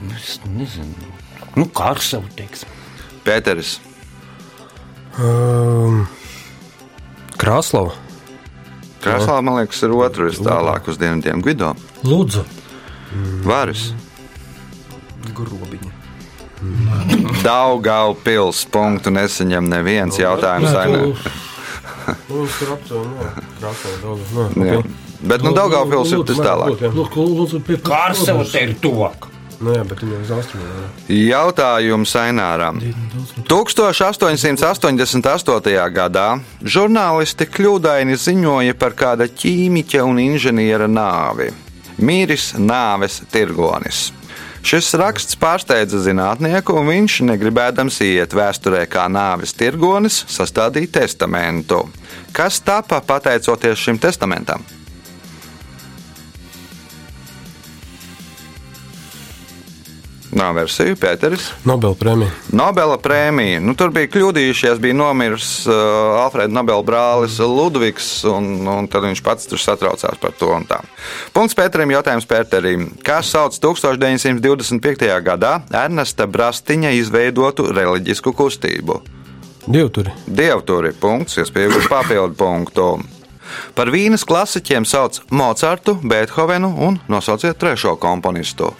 Nu, 0.01 0.15
Es 0.17 0.39
nezinu. 0.49 1.11
Nu, 1.55 1.65
kā 1.69 1.91
ar 1.93 1.99
savu 2.01 2.25
teiksim. 2.35 2.69
Pēteris. 3.25 3.75
Um, 5.19 6.07
Krāslava. 7.37 7.93
Krāslā, 9.01 9.39
man 9.43 9.57
liekas, 9.59 9.81
ir 9.83 9.93
otrs 9.97 10.39
tālāk 10.41 10.87
uz 10.89 10.97
dienvidiem. 11.01 11.41
Gvido. 11.41 11.73
Lūdzu, 12.05 12.43
Varis. 13.45 13.91
Grobiņa. 15.37 15.91
Daugau 17.43 18.15
pils. 18.23 18.63
Punktu 18.71 19.09
nesaņem 19.13 19.65
neviens 19.71 20.17
jautājums. 20.21 20.71
Nē, 20.71 20.75
Mums 22.29 22.55
ir 22.63 22.69
aptuveni. 22.73 23.13
Bet 25.21 25.43
nu, 25.45 25.51
Daugau 25.53 25.85
pils 25.89 26.11
ir 26.15 26.23
tas 26.25 26.39
tālāk. 26.41 26.69
lūdzu, 26.73 26.83
jā. 26.87 26.91
lūdzu, 26.97 27.21
lūdzu, 27.37 27.57
pie 27.67 27.75
Kārsava 27.85 28.43
te 28.49 28.59
ir 28.65 28.71
tuvāk. 28.81 29.19
Nu, 29.61 29.69
jā, 29.75 29.83
bet 29.85 29.99
viņa 30.01 30.15
uz 30.23 30.31
austrumiem. 30.33 30.71
jā. 30.73 30.85
Jautājums 31.29 32.11
Aināram. 32.17 32.75
1888. 33.45 34.97
gadā 35.93 36.27
žurnālisti 36.65 37.45
kļūdaini 37.45 38.17
ziņoja 38.17 38.73
par 38.81 38.91
kāda 38.97 39.29
ķīmiķa 39.29 40.01
un 40.07 40.17
inženiera 40.23 40.87
nāvi. 40.89 41.51
Mīris 42.01 42.53
nāves 42.57 43.21
tirgonis. 43.31 44.09
Šis 44.61 44.91
raksts 44.99 45.37
pārsteidza 45.41 45.99
zinātnieku, 46.05 46.75
un 46.77 46.91
viņš, 46.91 47.15
negribēdams 47.31 47.97
iet 48.05 48.35
vēsturē 48.37 48.83
kā 48.89 49.07
nāves 49.09 49.55
tirgonis, 49.57 50.21
sastādīja 50.29 50.99
testamentu. 51.01 51.81
Kas 52.35 52.61
tapa 52.61 53.01
pateicoties 53.01 53.81
šim 53.81 53.97
testamentam? 54.01 54.61
Nav 60.31 60.55
versiju, 60.55 60.95
Pēteris. 60.95 61.49
Nobel 61.67 61.91
prēmija. 61.99 62.31
Nobela 62.55 62.95
prēmija. 63.01 63.59
Nu, 63.63 63.73
tur 63.75 63.91
bija 63.91 64.07
kļūdījušies, 64.13 64.79
bija 64.79 64.95
nomiris 64.95 65.49
uh, 65.67 66.21
Alfrēda 66.21 66.55
Nobela 66.55 66.83
brālis 66.87 67.35
Ludvigs, 67.43 68.07
un, 68.31 68.47
un 68.63 68.87
tad 68.91 69.03
viņš 69.09 69.21
pats 69.25 69.49
tur 69.51 69.59
satraucās 69.59 70.19
par 70.21 70.35
to. 70.39 70.53
Punkts 71.35 71.57
Pēterim, 71.57 71.91
jautājums 71.91 72.27
Pēterim. 72.29 72.87
Kā 73.03 73.19
sauc 73.27 73.57
1925. 73.59 75.09
gadā 75.25 75.57
Ernesta 75.83 76.27
Brastiņa 76.31 76.93
izveidotu 77.01 77.67
reliģisku 77.75 78.31
kustību? 78.37 79.01
Dievturi. 79.67 80.13
Dievturi, 80.25 80.93
punkts, 81.01 81.41
iespējams, 81.43 81.89
papildu 81.91 82.37
punktu. 82.39 82.87
Par 83.75 83.91
vīnas 83.91 84.23
klasiķiem 84.27 84.87
sauc 84.87 85.19
Mocartu, 85.27 85.97
Beethovenu 86.07 86.71
un 86.87 87.01
nosauciet 87.11 87.59
trešo 87.59 87.97
komponistu. 87.99 88.71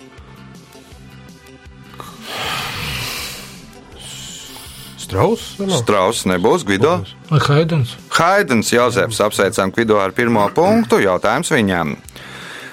Strauss. 5.11 5.57
Strauss 5.81 6.23
nebūs 6.29 6.63
Gvido. 6.63 7.01
Haidens? 7.29 7.97
Haidens 8.15 8.71
Jozefs 8.71 9.19
apsveicam 9.19 9.73
Kvido 9.75 9.97
ar 9.99 10.13
pirmo 10.15 10.45
punktu. 10.55 11.01
Jautājums 11.03 11.51
viņam. 11.51 11.97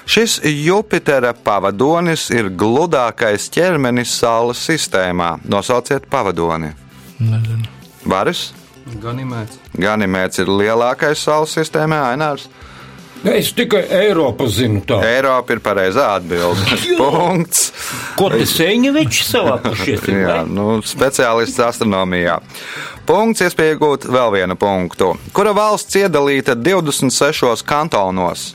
Šis 0.09 0.39
Jupitera 0.47 1.33
pavadonis 1.35 2.29
ir 2.31 2.47
gludākais 2.49 3.49
ķermenis 3.51 4.15
Saules 4.21 4.61
sistēmā. 4.69 5.35
Nosauciet 5.51 6.07
pavadoni. 6.09 6.71
Nezinu. 7.19 7.67
Varis, 8.07 8.47
Ganimēts. 9.03 9.59
Ganimēts 9.77 10.39
ir 10.41 10.49
lielākais 10.49 11.19
Saules 11.21 11.51
sistēmā, 11.59 11.99
Ainārs. 12.13 12.47
Es 13.27 13.49
tikai 13.51 13.81
Eiropu 13.91 14.45
zinu 14.47 14.79
tā. 14.87 15.01
Eiropa 15.03 15.51
ir 15.55 15.59
pareizā 15.63 16.05
atbilde. 16.15 16.77
Punkts. 17.01 17.65
Ko 18.15 18.29
te 18.31 18.45
sēņeviči 18.47 19.25
savā 19.27 19.57
pušies? 19.63 20.05
ir, 20.07 20.21
Jā, 20.23 20.37
vai? 20.39 20.53
nu, 20.55 20.79
speciālists 20.87 21.59
astronomijā. 21.65 22.37
Punkts, 23.09 23.43
iespēja 23.43 23.75
iegūt 23.75 24.07
vēl 24.07 24.31
vienu 24.37 24.55
punktu. 24.59 25.11
Kura 25.35 25.51
valsts 25.57 25.97
iedalīta 25.99 26.55
26 26.55 27.65
kantonos? 27.67 28.53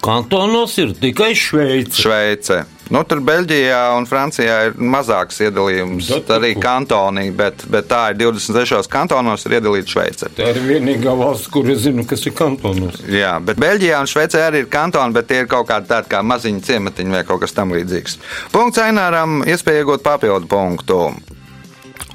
Kantonos 0.00 0.78
ir 0.80 0.94
tikai 0.96 1.34
Šveice. 1.36 2.00
Šveice. 2.00 2.62
Nu, 2.90 3.04
tur 3.06 3.20
Beļģijā 3.22 3.80
un 3.94 4.06
Francijā 4.10 4.56
ir 4.66 4.72
mazāks 4.82 5.38
iedalījums, 5.46 6.08
Datiku. 6.10 6.34
arī 6.40 6.50
kantonī, 6.58 7.28
bet, 7.36 7.62
bet 7.70 7.86
tā 7.90 8.00
ir 8.10 8.18
26 8.18 8.90
kantonos 8.90 9.46
ir 9.46 9.54
iedalīta 9.60 9.94
Šveice. 9.94 10.30
Tā 10.34 10.48
ir 10.50 10.58
vienīgā 10.66 11.14
valsts, 11.14 11.46
kur 11.54 11.70
es 11.70 11.84
zinu, 11.84 12.02
kas 12.10 12.26
ir 12.26 12.34
kantonos. 12.34 12.98
Jā, 13.06 13.36
bet 13.46 13.62
Beļģijā 13.62 14.02
un 14.02 14.10
Šveicē 14.10 14.42
arī 14.48 14.64
ir 14.64 14.70
kantoni, 14.74 15.14
bet 15.14 15.30
tie 15.30 15.44
ir 15.44 15.50
kaut 15.50 15.70
kādi 15.70 15.86
tādi 15.92 16.10
kā 16.10 16.24
maziņi 16.26 16.66
ciematiņi 16.66 17.14
vai 17.14 17.22
kaut 17.30 17.44
kas 17.44 17.54
tam 17.54 17.70
līdzīgs. 17.78 18.18
Punkts 18.50 18.82
Aināram, 18.82 19.44
iespēja 19.46 19.84
iegūt 19.84 20.02
papildu 20.02 20.50
punktu. 20.50 21.00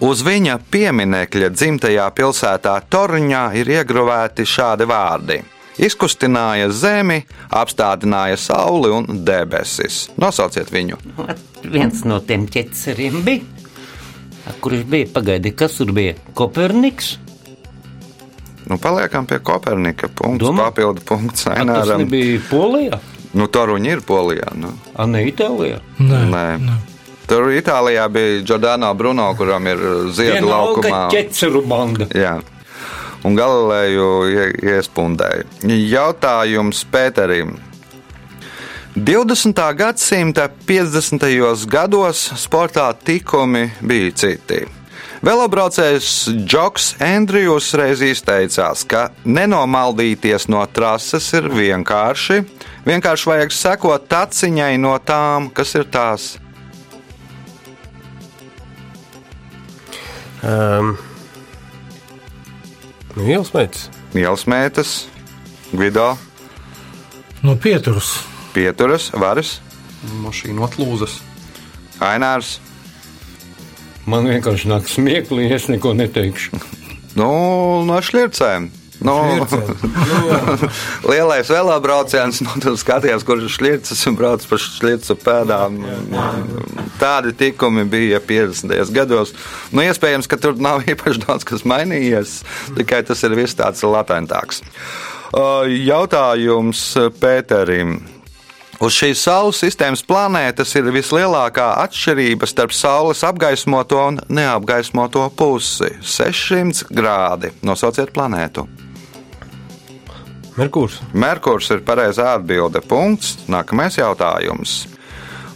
Uz 0.04 0.28
viņa 0.28 0.60
pieminekļa 0.76 1.54
dzimtajā 1.56 2.12
pilsētā 2.18 2.82
Torņā 2.92 3.48
ir 3.56 3.78
iegrovēti 3.80 4.44
šādi 4.44 4.92
vārdi. 4.92 5.40
Izkustināja 5.78 6.70
zemi, 6.72 7.22
apstādināja 7.52 8.38
sauli 8.40 8.92
un 8.96 9.06
debesis. 9.28 10.06
Nosauciet 10.18 10.72
viņu. 10.72 10.98
Viens 11.68 12.06
no 12.08 12.20
tiem 12.24 12.46
ķeceriem 12.48 13.22
bija. 13.26 13.42
Kurš 14.62 14.86
bija? 14.88 15.10
Pagaidi, 15.14 15.52
kas 15.58 15.76
tur 15.80 15.92
bija? 15.92 16.14
Koperniks? 16.38 17.16
Nu, 18.70 18.78
paliekam 18.82 19.28
pie 19.30 19.40
Kopernika. 19.46 20.08
Punkts, 20.08 20.42
Domā? 20.48 20.70
papildu 20.70 21.02
punkts 21.06 21.46
A, 21.48 21.54
Tas 21.66 21.92
nebija 22.00 22.40
Polijā, 22.50 22.98
Nu, 23.36 23.46
Toruņi 23.52 23.90
ir 23.92 24.00
Polijā. 24.02 24.48
Nu. 24.56 24.72
a 24.96 25.06
ne 25.06 25.26
Itālijā. 25.28 25.82
Nē, 26.00 26.22
Nē. 26.32 26.46
nē. 26.64 26.76
Tur 27.28 27.50
Itālijā 27.52 28.08
bija 28.10 28.42
Giordano 28.48 28.94
Bruno, 28.94 29.28
kuram 29.36 29.68
ir 29.68 29.78
ziedu 30.14 30.46
Vienalga 30.48 30.82
laukumā. 30.82 31.02
ķeceru 31.12 31.62
banda. 31.68 32.06
Jā. 32.16 32.40
Un 33.26 33.34
Galileju 33.38 34.10
ie- 34.30 34.52
iespundēja. 34.76 35.46
Jautājums 35.66 36.84
Pēterim. 36.92 37.56
20. 38.96 39.74
gadsimta 39.76 40.48
50. 40.68 41.66
gados 41.68 42.22
sportā 42.40 42.94
tikumi 42.96 43.72
bija 43.82 44.12
citi. 44.16 44.62
Velobraucējs 45.26 46.30
Džoks 46.46 46.92
Andrijus 47.02 47.72
reiz 47.74 48.02
izteicās, 48.06 48.84
ka 48.88 49.08
nenomaldīties 49.26 50.46
no 50.54 50.62
trases 50.70 51.32
ir 51.34 51.50
vienkārši. 51.50 52.44
Vienkārši 52.86 53.30
vajag 53.32 53.52
sekot 53.56 54.06
taciņai 54.12 54.76
no 54.78 54.94
tām, 55.02 55.50
kas 55.50 55.74
ir 55.76 55.90
tās. 55.90 56.36
Um, 60.46 60.94
ielas 63.24 63.54
meitas. 63.56 63.90
Ielas 64.16 64.44
mētas, 64.50 65.06
Gvido, 65.72 66.16
No 67.46 67.56
pieturas. 67.56 68.24
Pieturas, 68.56 69.12
Varas, 69.14 69.60
Mašīnu 70.24 70.64
atlūzas. 70.66 71.20
Ainārs. 72.02 72.56
Man 74.10 74.26
vienkārši 74.30 74.72
nāk 74.72 74.90
smieklīgi, 74.90 75.54
es 75.54 75.68
neko 75.70 75.94
neteikšu. 75.98 76.58
Nu, 77.20 77.30
no 77.86 78.00
šķircēm. 78.02 78.72
Nu, 79.04 79.46
lielais 81.12 81.50
velobrauciens, 81.52 82.40
nu, 82.46 82.56
tur 82.64 82.78
skatījās, 82.80 83.26
kurš 83.28 83.48
ir 83.48 83.56
šķircis 83.56 84.06
un 84.10 84.18
brauc 84.20 84.46
pa 84.48 84.60
šķircu 84.62 85.18
pēdām. 85.24 85.82
Tādi 87.02 87.36
tikumi 87.36 87.84
bija 87.92 88.22
50. 88.24 88.94
gados. 88.96 89.36
Nu, 89.76 89.84
iespējams, 89.84 90.30
ka 90.32 90.40
tur 90.40 90.56
nav 90.62 90.86
īpaši 90.94 91.26
daudz 91.28 91.48
kas 91.48 91.66
mainījies, 91.68 92.40
tikai 92.78 93.04
tas 93.08 93.24
ir 93.28 93.36
viss 93.38 93.58
tāds 93.58 93.84
latentāks. 93.84 94.64
Jautājums 95.36 96.92
Pēterim. 97.20 97.98
Uz 98.84 98.92
šīs 98.92 99.22
Saules 99.24 99.60
sistēmas 99.64 100.02
planētas 100.04 100.74
ir 100.76 100.90
vislielākā 100.92 101.70
atšķirība 101.86 102.48
starp 102.50 102.76
Saules 102.76 103.24
apgaismoto 103.24 104.02
un 104.04 104.20
neapgaismoto 104.28 105.30
pusi- 105.36 105.94
600 106.16 106.84
grādi. 106.92 107.54
Nosauciet 107.64 108.12
planētu. 108.12 108.68
Merkurs. 110.56 111.00
Merkurs 111.14 111.70
ir 111.76 111.82
pareizā 111.88 112.36
atbilde. 112.38 112.82
Punkts. 112.82 113.36
Nākamais 113.52 113.98
jautājums. 114.00 114.86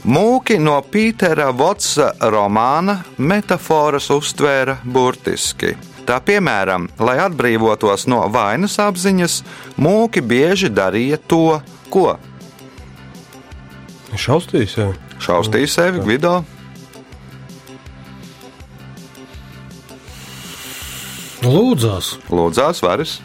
Mūki 0.07 0.55
no 0.59 0.77
Pītera 0.91 1.49
Votsa 1.55 2.13
romāna 2.31 3.01
metafāras 3.17 4.07
uztvēra 4.15 4.77
burtiski. 4.83 5.75
Tā 6.07 6.17
piemēram, 6.25 6.87
lai 7.03 7.19
atbrīvotos 7.21 8.07
no 8.09 8.23
vainas 8.33 8.79
apziņas, 8.81 9.41
mūki 9.77 10.23
bieži 10.25 10.71
darīja 10.73 11.19
to, 11.29 11.59
ko 11.93 12.15
Šaustīs, 14.17 14.73
jā. 14.73 14.87
šaustīja 15.21 15.69
sevi 15.69 16.01
Gvido. 16.01 16.39
Lūdzās. 21.45 22.15
Lūdzās, 22.33 22.81
varas. 22.83 23.19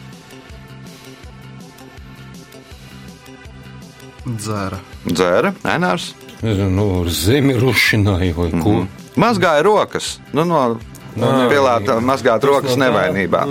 Dzēra. 4.25 4.79
Dzēra, 5.05 5.53
Enārs. 5.75 6.13
Nu, 6.41 7.05
zemi 7.09 7.55
rušināja 7.57 8.33
vai 8.35 8.51
ko. 8.51 8.69
Mm 8.69 8.81
-hmm. 8.81 8.87
Mazgāja 9.15 9.63
rokas. 9.63 10.19
Nu, 10.33 10.45
no 10.45 10.79
Pilāta 11.15 11.99
mazgāt 12.03 12.43
rokas 12.43 12.75
nevainībā. 12.75 13.45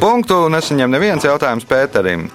Punktu 0.00 0.48
nesaņem 0.52 0.90
neviens 0.90 1.24
jautājums 1.24 1.64
Pēterim. 1.64 2.28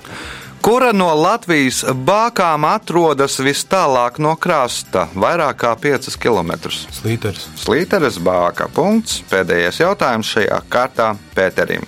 Kura 0.62 0.92
no 0.92 1.14
Latvijas 1.16 1.84
bākām 1.94 2.66
atrodas 2.68 3.38
vis 3.40 3.62
tālāk 3.70 4.18
no 4.20 4.36
krasta, 4.36 5.08
vairāk 5.16 5.62
kā 5.62 5.76
5 5.80 6.18
km? 6.20 6.52
Slīters. 6.74 7.46
Slīteres 7.62 8.18
bāka. 8.20 8.68
Punkts. 8.74 9.22
Pēdējais 9.30 9.80
jautājums 9.80 10.34
šajā 10.34 10.62
kārtā 10.70 11.14
Pēterim. 11.36 11.86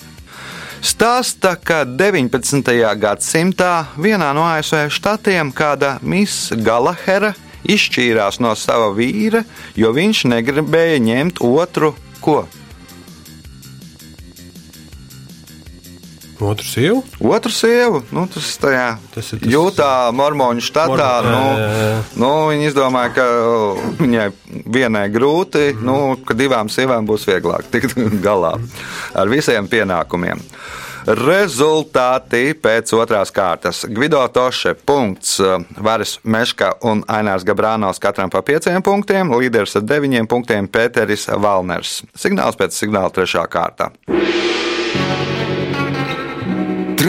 Stāsta, 0.80 1.58
ka 1.60 1.84
19. 1.84 2.72
gadsimtā 2.96 3.89
vienā 4.00 4.30
no 4.36 4.46
ASV 4.48 4.88
štatiem 4.96 5.52
kāda 5.52 5.98
Miss 6.00 6.54
Galahera 6.56 7.34
izšķīrās 7.68 8.39
no 8.39 8.54
sava 8.56 8.88
vīra, 8.96 9.44
jo 9.76 9.92
viņš 9.92 10.24
negribēja 10.32 11.02
ņemt 11.04 11.44
otru 11.44 11.92
ko? 12.24 12.46
Otru 16.39 16.63
sievu. 16.65 17.04
Otru 17.19 17.52
sievu, 17.52 17.99
nu, 18.15 18.23
tas 18.32 18.58
tajā 18.62 18.97
Tas 19.13 19.34
ir 19.34 19.39
tas- 19.41 19.49
Jūtā, 19.52 19.89
Mormoņu 20.15 20.62
štatā. 20.63 21.08
Mormon- 21.19 21.32
Nu, 21.32 21.58
jā, 21.60 21.67
jā, 21.67 21.88
jā. 21.89 22.04
nu, 22.15 22.30
viņi 22.49 22.69
izdomāja, 22.71 23.13
ka 23.13 23.25
viņai 23.99 24.32
vienai 24.71 25.10
grūti, 25.12 25.73
Mhm. 25.75 25.84
nu, 25.86 26.15
ka 26.25 26.34
divām 26.34 26.69
sievām 26.71 27.06
būs 27.06 27.25
vieglāk 27.28 27.63
tikt 27.71 27.95
galā 28.28 28.54
ar 29.15 29.28
visiem 29.28 29.67
pienākumiem. 29.67 30.39
Rezultāti 31.10 32.54
pēc 32.54 32.91
otrās 32.93 33.32
kārtas. 33.34 33.84
Gvido 33.89 34.19
Toše, 34.30 34.75
punkts, 34.86 35.39
Varis 35.78 36.19
Meška 36.23 36.73
un 36.84 37.02
Ainārs 37.08 37.43
Gabrānos 37.43 37.99
katram 37.99 38.30
pa 38.30 38.41
pieciem 38.41 38.82
punktiem, 38.84 39.32
līderis 39.32 39.75
ar 39.75 39.82
deviņiem 39.82 40.28
punktiem 40.28 40.67
Pēteris 40.67 41.28
Valners. 41.39 42.04
Signāls 42.15 42.56
pēc 42.60 42.71
signāla 42.78 43.12
trešā 43.12 43.47
kārta. 43.47 43.89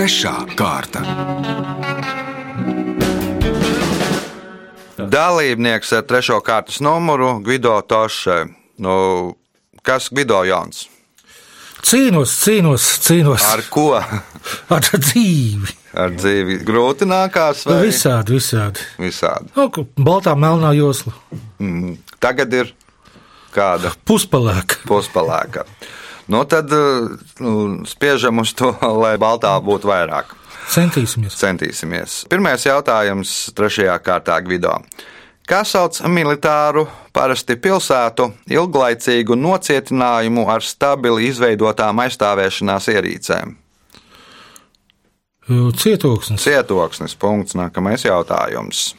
Trešā 0.00 0.30
kārta. 0.56 1.02
Dalībnieks 4.96 5.92
ar 5.92 6.06
trešo 6.08 6.38
kārtas 6.40 6.78
numuru 6.80 7.34
Gvido 7.44 7.74
Toše. 7.84 8.46
Nu, 8.80 8.94
kas 9.84 10.08
Gvido 10.08 10.38
Jons? 10.48 10.86
Cīnos, 11.84 12.32
cīnos, 12.32 12.88
cīnos 13.04 13.44
Ar 13.44 13.66
ko? 13.68 13.90
ar 14.78 14.88
dzīvi. 14.88 15.76
Ar 15.92 16.16
dzīvi 16.16 16.62
grūti 16.64 17.04
nākās 17.04 17.68
vai 17.68 17.82
visādi, 17.90 18.40
visādi. 18.40 18.88
visādi? 19.04 19.52
Nu, 19.52 19.68
baltā 20.00 20.32
melnā 20.32 20.72
josla, 20.80 21.12
Mm. 21.60 21.98
Tagad 22.16 22.56
ir 22.56 22.72
kāda 23.52 23.92
puspalēka. 24.08 24.80
puspalēka. 24.88 25.68
Nu, 26.30 26.44
tad 26.46 26.70
uh, 26.72 27.10
nu, 27.42 27.52
spiežam 27.90 28.38
uz 28.38 28.54
to, 28.54 28.70
lai 29.02 29.16
baltā 29.18 29.56
būtu 29.62 29.90
vairāk. 29.90 30.36
Centīsimies. 30.70 31.34
Centīsimies. 31.34 32.20
Pirmais 32.30 32.62
jautājums 32.66 33.50
trešajā 33.58 33.96
kārtā 34.06 34.36
Gvido. 34.46 34.76
Kā 35.50 35.64
sauc 35.66 35.96
militāru, 36.06 36.84
parasti 37.10 37.56
pilsētu, 37.58 38.28
ilglaicīgu 38.54 39.34
nocietinājumu 39.34 40.44
ar 40.52 40.62
stabili 40.62 41.26
izveidotām 41.26 42.04
aizstāvēšanās 42.04 42.86
ierīcēm? 42.94 43.56
Cietoksnis. 45.50 46.44
Cietoksnis. 46.44 47.16
Punkts. 47.18 47.56
Nākamais 47.58 48.06
jautājums. 48.06 48.92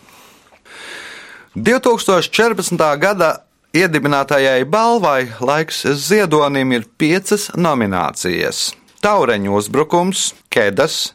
2014. 1.56 2.76
gada 3.00 3.32
iedibinātajai 3.74 4.66
balvai 4.68 5.32
laiks 5.40 5.86
ziedonim 6.08 6.74
ir 6.76 6.86
piecas 6.98 7.50
nominācijas- 7.56 8.74
Taureņu 9.04 9.56
uzbrukums, 9.58 10.34
Kedas, 10.50 11.14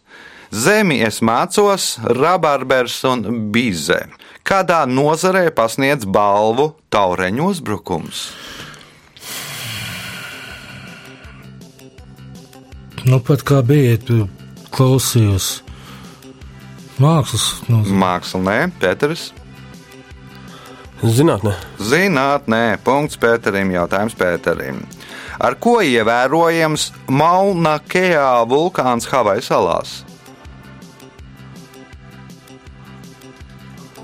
Zemi 0.51 1.03
es 1.03 1.21
mācos, 1.21 1.99
Rabarbers 2.03 3.05
un 3.05 3.51
Bize. 3.53 4.07
kādā 4.47 4.87
nozarē 4.87 5.51
pasniedz 5.51 6.07
balvu 6.07 6.75
taureņu 6.95 7.49
uzbrukums. 7.51 8.31
Nu, 13.07 13.19
pat 13.21 13.43
kā 13.47 13.59
bija, 13.67 13.99
tu 13.99 14.29
klausījos 14.71 15.63
mākslas 17.03 17.49
nozīmē. 17.71 17.99
Māksla, 18.03 18.41
nē, 18.47 18.59
Pēteris. 18.81 19.29
Zinātnē, 21.05 21.53
Zinātnē, 21.77 22.79
punkts 22.85 23.19
Pēterim, 23.21 23.75
jautājums 23.75 24.17
Pēterim. 24.17 24.81
Ar 25.37 25.59
ko 25.61 25.79
ievērojams 25.85 26.91
Mauna 27.13 27.79
Kea 27.85 28.45
vulkāns 28.49 29.09
Havaju 29.13 29.45
salās? 29.45 29.99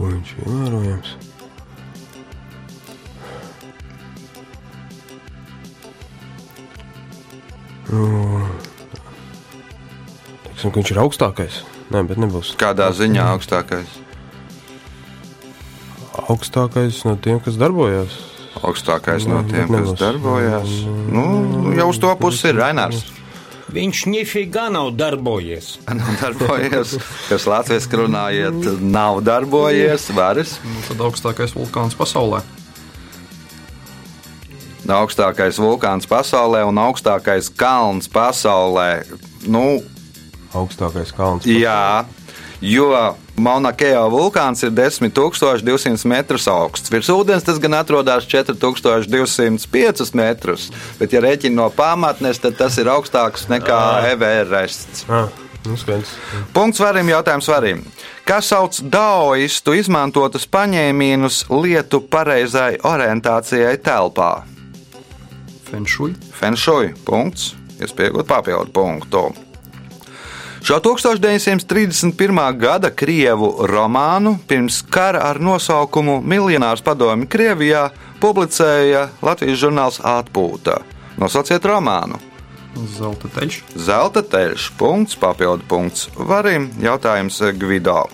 ko 0.03 0.09
viņš 0.11 0.31
ievērojams. 0.43 1.11
Nu, 7.93 8.07
Teiksim, 10.43 10.73
viņš 10.75 10.95
ir 10.95 11.03
augstākais. 11.03 11.61
Nē, 11.93 12.03
bet 12.09 12.19
nebūs 12.19 12.55
Kādā 12.59 12.89
ziņā 12.97 13.29
augstākais? 13.37 14.02
Augstākais 16.29 17.03
no 17.09 17.17
tiem, 17.17 17.41
kas 17.41 17.57
darbojas. 17.61 18.13
Augstākais 18.63 19.25
no 19.27 19.41
Nu, 19.41 19.49
tiem, 19.49 19.67
bet 19.69 19.81
kas 19.81 19.89
nebūs. 19.89 19.99
darbojas. 20.01 20.71
Nu, 21.11 21.73
jau 21.77 21.89
uz 21.89 21.99
to 21.99 22.13
pusi 22.21 22.49
ir 22.53 22.59
Rainers. 22.61 23.05
Viņš 23.73 24.03
nifigā 24.13 24.67
nav 24.71 24.91
darbojies. 25.01 25.79
Nav 25.89 26.11
darbojies, 26.21 26.99
kas 27.31 27.47
Latvijas 27.49 27.87
runājiet, 27.89 28.67
nav 28.85 29.23
darbojies. 29.25 30.11
Varas. 30.13 30.59
Nu, 30.65 30.83
tad 30.89 31.01
augstākais 31.09 31.55
vulkāns 31.57 31.97
pasaulē. 31.97 32.43
Augstākais 34.93 35.57
vulkāns 35.63 36.09
pasaulē 36.11 36.65
un 36.67 36.79
augstākais 36.83 37.49
kalns 37.57 38.09
pasaulē. 38.11 39.05
Nu, 39.47 39.81
Augstākais 40.53 41.15
kalns. 41.17 41.47
Jā, 41.49 42.05
jo 42.61 42.91
Maunakeo 43.37 44.11
vulkāns 44.13 44.61
ir 44.67 44.73
10,200 44.77 46.05
metrus 46.09 46.45
augsts. 46.51 46.91
Virs 46.93 47.09
ūdens 47.13 47.47
tas 47.47 47.59
gan 47.63 47.79
atrodas 47.79 48.27
4,205 48.29 50.13
metrus, 50.19 50.69
bet, 50.99 51.15
ja 51.15 51.23
rēķina 51.25 51.57
no 51.57 51.71
pamatnes, 51.73 52.43
tad 52.43 52.59
tas 52.61 52.77
ir 52.79 52.91
augstāks 52.93 53.49
nekā 53.53 53.79
Everests. 54.13 55.07
Ah, 55.09 55.31
nu. 55.65 55.77
Punkts 56.53 56.83
varim, 56.83 57.09
jautājums 57.09 57.49
varim. 57.49 57.85
Kas 58.29 58.51
sauc 58.53 58.77
daoistu 58.93 59.79
izmantotus 59.81 60.45
paņēmienus 60.51 61.47
lietu 61.51 62.03
pareizai 62.13 62.77
orientācijai 62.85 63.79
telpā? 63.83 64.33
Fenšuj. 65.71 66.13
Fenšuj. 66.37 66.93
Punkts. 67.09 67.55
Iespējot 67.83 68.29
papildu 68.29 68.71
punktu. 68.77 69.52
Šo 70.63 70.79
1931. 70.79 72.59
gada 72.59 72.91
krievu 72.91 73.67
romānu 73.67 74.37
pirms 74.47 74.77
kara 74.91 75.25
ar 75.27 75.41
nosaukumu 75.43 76.21
Miljonārs 76.23 76.85
padomi 76.87 77.27
Krievijā 77.27 77.89
publicēja 78.23 79.09
Latvijas 79.27 79.59
žurnāls 79.59 79.99
Atpūta. 80.07 80.79
Nosauciet 81.19 81.67
romānu. 81.67 82.23
Zelta 82.95 83.35
teļš. 83.35 83.59
Zelta 83.75 84.23
teļš, 84.23 84.71
punkts, 84.79 85.19
papildu 85.19 85.67
punkts. 85.67 86.07
Varim 86.15 86.71
jautājums 86.79 87.43
Gvido. 87.59 88.05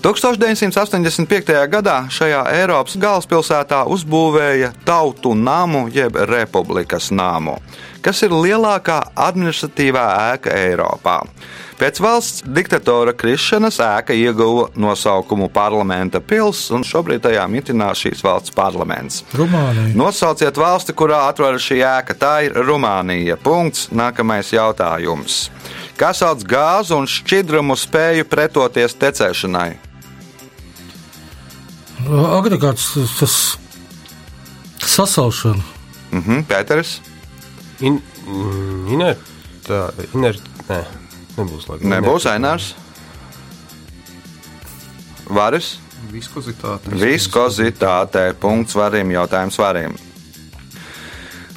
1985. 0.00 1.68
gadā 1.68 1.96
šajā 2.08 2.40
Eiropas 2.56 2.94
galvaspilsētā 2.96 3.82
uzbūvēja 3.92 4.70
tautu 4.88 5.34
namu 5.36 5.90
jeb 5.92 6.16
republikas 6.30 7.10
namu, 7.12 7.58
kas 8.00 8.22
ir 8.24 8.32
lielākā 8.32 9.02
administratīvā 9.28 10.04
ēka 10.30 10.54
Eiropā. 10.56 11.18
Pēc 11.80 12.00
valsts 12.00 12.46
diktatora 12.48 13.12
krišanas 13.16 13.76
ēka 13.84 14.16
ieguva 14.16 14.70
nosaukumu 14.80 15.50
parlamenta 15.52 16.20
pils, 16.20 16.66
un 16.72 16.80
šobrīd 16.84 17.26
tajā 17.28 17.44
mitinās 17.52 18.00
šīs 18.00 18.24
valsts 18.24 18.56
parlaments. 18.56 19.20
Rumānija. 19.36 19.92
Nosauciet 19.96 20.60
valsti, 20.60 20.96
kurā 20.96 21.26
atrodas 21.28 21.64
šī 21.64 21.80
ēka. 21.80 22.16
Tā 22.20 22.34
ir 22.48 22.56
Rumānija. 22.56 23.36
Punkts. 23.40 23.88
Nākamais 23.96 24.52
jautājums. 24.52 25.46
Kas 26.00 26.20
sauc 26.20 26.44
gāzu 26.48 27.00
un 27.00 27.08
šķidrumu 27.08 27.76
spēju 27.76 28.28
pretoties 28.28 28.96
tecēšanai? 29.00 29.89
Agregāts 32.10 32.90
tas 33.18 33.34
sasaušana. 34.82 35.62
Mhm, 36.10 36.42
Pēters. 36.48 36.98
In, 37.80 38.00
mm, 38.26 38.88
inerta, 38.92 39.92
inert, 40.14 40.42
nē, 40.68 40.80
nebūs 41.36 41.68
labi. 41.70 41.86
Nebūs 41.86 42.26
Ainārs. 42.26 42.74
Varis. 45.30 45.78
Viskozitāte. 46.10 46.90
Viskozitāte. 46.90 48.34
Punkts 48.40 48.74
varim. 48.74 49.12
Jautājums 49.14 49.58
varim. 49.60 49.94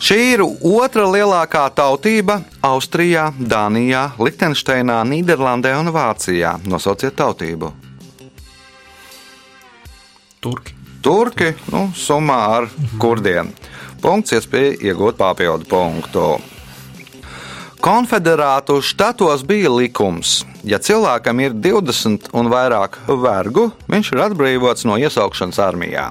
Šī 0.04 0.18
ir 0.36 0.44
otra 0.44 1.06
lielākā 1.08 1.64
tautība 1.74 2.42
Austrijā, 2.62 3.30
Dānijā, 3.40 4.12
Liechtensteinā, 4.20 5.00
Nīderlandē 5.08 5.72
un 5.80 5.90
Vācijā. 5.96 6.58
Nosauciet 6.68 7.16
tautību. 7.16 7.72
Turki. 10.44 10.76
Turki, 11.04 11.52
nu, 11.72 11.88
summā 11.96 12.40
ar 12.58 12.70
kurdiem. 13.00 13.52
Punkts, 14.04 14.36
iespēja 14.36 14.76
iegūt 14.90 15.20
papildu 15.20 15.68
punktu. 15.72 16.28
Konfederātu 17.84 18.78
štatos 18.80 19.42
bija 19.44 19.68
likums, 19.68 20.46
ja 20.64 20.78
cilvēkam 20.80 21.42
ir 21.44 21.56
20 21.66 22.30
un 22.32 22.48
vairāk 22.48 22.96
vergu, 23.12 23.66
viņš 23.92 24.12
ir 24.14 24.22
atbrīvots 24.24 24.86
no 24.88 24.96
iesaukšanas 25.02 25.60
armijā. 25.60 26.06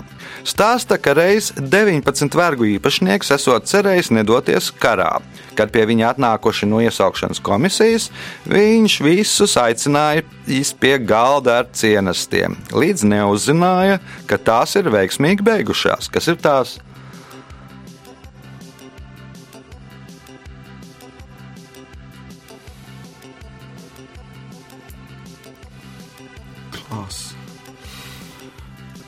Stāsta, 0.45 0.99
ka 1.01 1.15
reiz 1.17 1.49
19 1.57 2.37
vergu 2.37 2.69
īpašnieks 2.75 3.33
esot 3.39 3.73
cerējis 3.73 4.13
nedoties 4.13 4.69
karā. 4.85 5.23
Kad 5.57 5.73
pie 5.73 5.87
viņa 5.89 6.13
atnākuši 6.13 6.69
no 6.69 6.85
iesaukšanas 6.85 7.41
komisijas, 7.41 8.11
viņš 8.53 9.01
visus 9.09 9.57
aicināja 9.57 10.29
pie 10.77 10.95
galda 11.01 11.63
ar 11.63 11.73
cienestiem, 11.73 12.61
līdz 12.69 13.09
neuzzināja, 13.17 14.03
ka 14.29 14.37
tās 14.37 14.77
ir 14.77 14.93
veiksmīgi 14.93 15.49
beigušās. 15.49 16.13
Kas 16.13 16.29
ir 16.29 16.37
tās? 16.37 16.83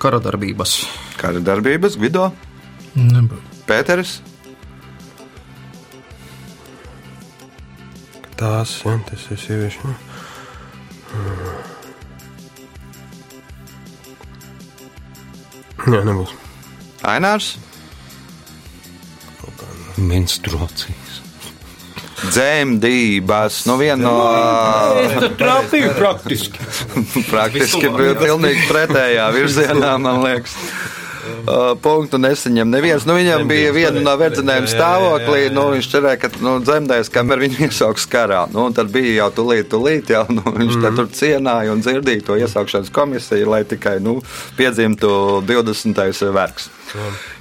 Kara 0.05 0.19
darbības. 0.21 0.83
Kara 1.17 1.41
darbības, 1.41 1.95
Gvido, 1.97 2.29
Nebūs. 2.95 3.63
Pēteris. 3.65 4.19
Tās, 8.37 8.75
ja, 8.85 8.99
tas 9.09 9.25
ir 9.33 9.41
sieviešu. 9.41 9.95
Jā, 15.85 16.01
nebūs. 16.05 16.35
Ainārs, 17.05 17.55
Menstruācijas. 20.01 21.04
Dzemdības. 22.31 23.61
Nu, 23.69 23.79
viena 23.81 24.11
no 24.11 25.31
trāpīju 25.41 25.95
praktiski. 25.99 26.67
praktiski 27.33 27.93
bija 27.95 28.19
pilnīgi 28.21 28.67
pretējā 28.71 29.31
virzienā, 29.37 29.95
man 30.03 30.23
liekas. 30.25 30.59
Uh, 31.45 31.73
punktu 31.81 32.19
nesaņem 32.21 32.69
neviens. 32.69 33.05
Nu, 33.09 33.17
viņam 33.17 33.47
bija 33.49 33.73
viena 33.77 34.01
no 34.05 34.15
verdzenēm 34.21 34.67
stāvoklī. 34.69 35.47
Nu, 35.53 35.67
viņš 35.75 35.89
cerēja, 35.93 36.21
ka 36.25 36.31
nu, 36.45 36.57
dzemdēs, 36.65 37.13
kamēr 37.13 37.45
viņu 37.45 37.67
iesauks 37.69 38.07
karā. 38.13 38.45
Nu, 38.53 38.67
tad 38.77 38.93
bija 38.95 39.23
jau 39.23 39.31
tūlīt, 39.41 39.69
tūlīt 39.73 40.13
jau, 40.15 40.25
nu, 40.33 40.45
viņš 40.45 40.79
mm. 40.81 40.99
tur 40.99 41.09
cienāja 41.17 41.73
un 41.73 41.85
dzirdīja 41.85 42.27
to 42.29 42.39
iesaukšanas 42.41 42.93
komisiju, 42.95 43.49
lai 43.55 43.65
tikai 43.69 43.99
nu, 44.05 44.19
piedzimtu 44.59 45.43
20. 45.49 46.05
vergs. 46.37 46.71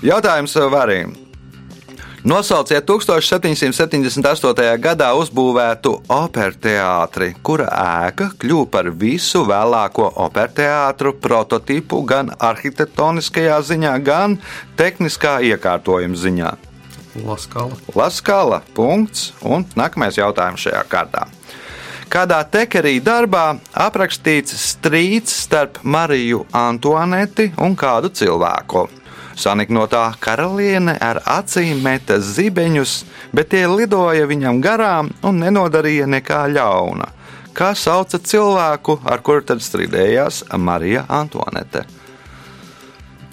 Jautājums 0.03 0.57
varīm. 0.73 1.15
Nosauciet 2.23 2.85
1778. 2.87 4.77
gadā 4.79 5.09
uzbūvētu 5.19 5.91
operteātri, 6.07 7.33
kura 7.43 7.65
ēka 8.07 8.29
kļuva 8.39 8.69
par 8.71 8.87
visu 8.95 9.41
vēlāko 9.43 10.05
operteātru 10.23 11.11
prototipu 11.19 11.99
gan 12.07 12.31
arhitektoniskajā 12.39 13.59
ziņā, 13.67 13.97
gan 14.07 14.37
tehniskā 14.79 15.41
iekārtojuma 15.49 16.15
ziņā. 16.23 16.55
Laskala. 17.27 17.81
Laskala, 17.91 18.63
punkts, 18.71 19.33
un 19.43 19.67
nākamais 19.75 20.15
jautājums 20.15 20.63
šajā 20.63 20.87
kārtā. 20.87 21.27
Kādā 22.07 22.39
tekerī 22.47 23.01
darbā 23.03 23.57
aprakstīts 23.75 24.55
strīds 24.71 25.43
starp 25.43 25.83
Mariju 25.83 26.45
Antoaneti 26.55 27.51
un 27.59 27.75
kādu 27.75 28.15
cilvēku. 28.15 28.87
Saniknotā 29.35 30.03
karaliene 30.21 30.93
ar 31.01 31.19
acīm 31.25 31.81
meta 31.83 32.19
zibeņus, 32.21 32.93
bet 33.33 33.49
tie 33.53 33.65
lidoja 33.67 34.27
viņam 34.29 34.61
garām 34.61 35.09
un 35.25 35.41
nenodarīja 35.41 36.05
nekā 36.09 36.45
ļauna. 36.53 37.09
Kā 37.53 37.73
sauca 37.77 38.17
cilvēku, 38.17 38.99
ar 39.05 39.21
kuru 39.25 39.43
tad 39.45 39.61
strīdējās 39.61 40.43
Marija 40.57 41.05
Antoanete? 41.09 41.83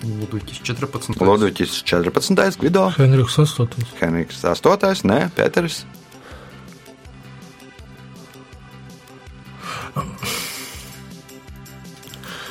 Ludvigs 0.00 0.60
14. 0.64 1.20
Ludvigs 1.20 1.82
14. 1.84 2.60
Gvido, 2.60 2.86
Henriks 2.96 3.36
8. 3.40 3.68
Henriks 4.00 4.44
8. 4.44 5.04
Nē, 5.08 5.26
Pēteris. 5.36 5.82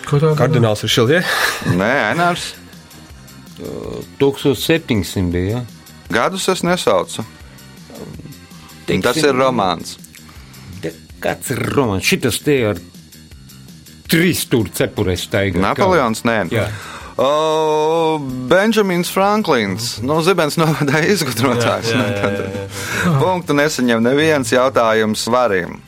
Kurā 0.10 0.34
Kardināls 0.38 0.86
ir 0.86 0.94
šilie. 0.94 1.22
Nē, 1.78 1.92
Ainārs. 2.14 2.54
1700 4.20 5.32
bija. 5.34 5.60
Ja? 5.60 5.66
Gadus 6.10 6.48
es 6.50 6.64
nesaucu. 6.66 7.26
Teiksim, 8.88 9.04
Tas 9.06 9.20
ir 9.22 9.36
romāns. 9.38 9.98
Kāds 11.20 11.52
ir 11.54 11.60
romāns? 11.76 12.08
Šitas 12.08 12.40
te 12.42 12.56
ar 12.72 12.80
trīs 14.10 14.46
stūri 14.48 14.72
cepurēs 14.74 15.28
staigā. 15.28 15.62
Napoleons, 15.62 16.24
nē. 16.26 16.40
Jā. 16.56 16.70
O, 17.20 18.18
Benjamins 18.50 19.12
Franklins. 19.12 19.98
Nu, 20.02 20.22
Zibens 20.24 20.56
novada 20.58 21.02
izgudrotājs. 21.14 21.92
Jā, 21.92 22.06
jā, 22.08 22.16
jā, 22.24 22.32
jā, 22.40 22.66
jā. 23.04 23.14
Punktu 23.20 23.58
nesaņem 23.60 24.02
neviens 24.08 24.56
jautājums 24.56 25.28
varim. 25.30 25.82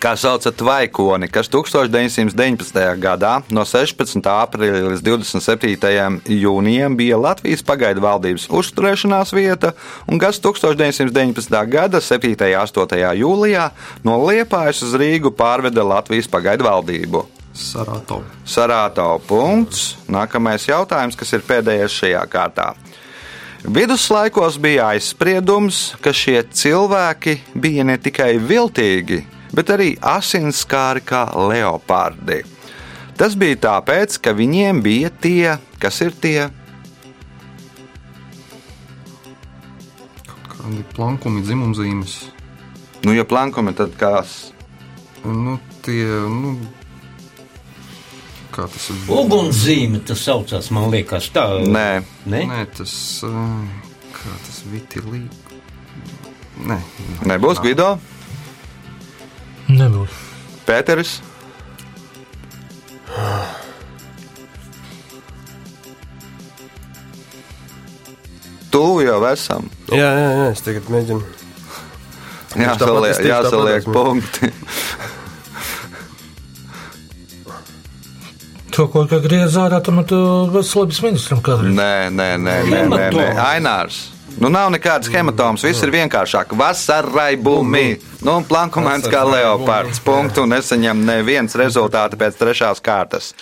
Kā 0.00 0.14
sauca 0.16 0.48
tvaikoni, 0.48 1.26
kas 1.28 1.50
1919. 1.52 2.76
gadā 3.02 3.34
no 3.52 3.66
16. 3.68 4.24
aprīļa 4.32 4.78
līdz 4.94 5.02
27. 5.04 6.14
jūnijam 6.40 6.94
bija 6.96 7.18
Latvijas 7.20 7.60
pagaidu 7.68 8.00
valdības 8.00 8.46
uzturēšanās 8.48 9.34
vieta, 9.36 9.74
un 10.08 10.16
kas 10.22 10.38
1919. 10.40 11.52
gada 11.68 12.00
7. 12.00 12.32
un 12.32 12.54
8. 12.62 13.02
jūlijā 13.20 13.66
no 14.08 14.14
Liepājas 14.24 14.80
uz 14.86 14.94
Rīgu 14.96 15.34
pārveda 15.36 15.84
Latvijas 15.84 16.30
pagaidu 16.32 16.64
valdību. 16.64 17.20
Sarāto. 17.52 18.22
Sarāto 18.48 19.10
punkts. 19.28 19.98
Nākamais 20.08 20.64
jautājums, 20.64 21.18
kas 21.18 21.34
ir 21.36 21.44
pēdējais 21.44 21.98
šajā 21.98 22.22
kārtā. 22.32 22.70
Viduslaikos 23.68 24.56
bija 24.56 24.88
aizspriedums, 24.94 25.90
ka 26.00 26.14
šie 26.16 26.38
cilvēki 26.48 27.36
bija 27.52 27.84
ne 27.84 27.98
tikai 28.00 28.30
viltīgi, 28.40 29.20
bet 29.56 29.72
arī 29.74 29.92
asinskāri 30.00 31.02
kā 31.06 31.26
leopardi. 31.34 32.42
Tas 33.20 33.36
bija 33.36 33.58
tāpēc, 33.66 34.16
ka 34.24 34.32
viņiem 34.36 34.80
bija 34.84 35.10
tie, 35.12 35.56
kas 35.80 36.00
ir 36.04 36.14
tie. 36.22 36.48
Kādi 40.48 40.84
plankumi, 40.94 41.42
dzimumzīmes. 41.44 42.14
Nu, 43.04 43.12
ja 43.16 43.26
plankumi, 43.28 43.74
tad 43.76 43.92
kas? 44.00 44.52
Nu, 45.24 45.58
tie, 45.84 46.04
nu, 46.32 46.54
kā 48.54 48.64
tas 48.72 48.88
ir? 48.92 49.02
Ugunszīme 49.12 50.00
tas 50.08 50.24
saucās, 50.24 50.70
man 50.72 50.88
liekas, 50.92 51.28
tā. 51.34 51.44
Nē, 51.64 51.88
ne? 52.24 52.42
Nē, 52.48 52.62
tas, 52.76 52.94
kā 54.16 54.38
tas 54.46 54.62
vitilī. 54.72 55.26
Nē, 56.60 56.76
nebūs 57.28 57.60
Gvido, 57.64 57.94
Nebūs. 59.70 60.14
Pēteris. 60.66 61.18
Tuvu 68.70 69.02
jau 69.02 69.18
esam. 69.30 69.66
Jā, 69.90 70.10
jā, 70.14 70.30
jā, 70.38 70.48
es 70.54 70.62
tagad 70.66 70.90
mēģinu. 70.94 71.22
Jāsaliek, 72.60 73.18
jāsaliek 73.30 73.86
punkti. 73.90 74.50
To, 78.74 78.86
ko 78.90 79.02
kā 79.10 79.18
griez 79.22 79.56
ārā, 79.58 79.80
tam 79.84 79.98
tu 80.08 80.18
veselības 80.54 81.02
ministram 81.04 81.42
kādreiz. 81.44 81.74
Nē, 81.74 82.08
nē, 82.14 82.28
nē, 82.38 82.54
nē, 82.70 82.82
nē, 82.90 83.02
nē. 83.12 83.26
Ainārs. 83.42 83.98
Nu, 84.40 84.48
nav 84.48 84.70
nekādas 84.72 85.10
hematomas, 85.12 85.60
viss 85.66 85.84
ir 85.84 85.92
vienkāršāk. 85.92 86.54
Vasarai 86.56 87.34
bumbi. 87.36 87.98
Nu, 88.24 88.38
un 88.38 88.46
plankumēns 88.48 89.04
kā 89.12 89.20
leopards. 89.28 90.00
Punktu 90.00 90.46
nesaņem 90.48 91.02
neviens 91.04 91.56
rezultāti 91.60 92.16
pēc 92.20 92.38
trešās 92.40 92.80
kārtas. 92.80 93.34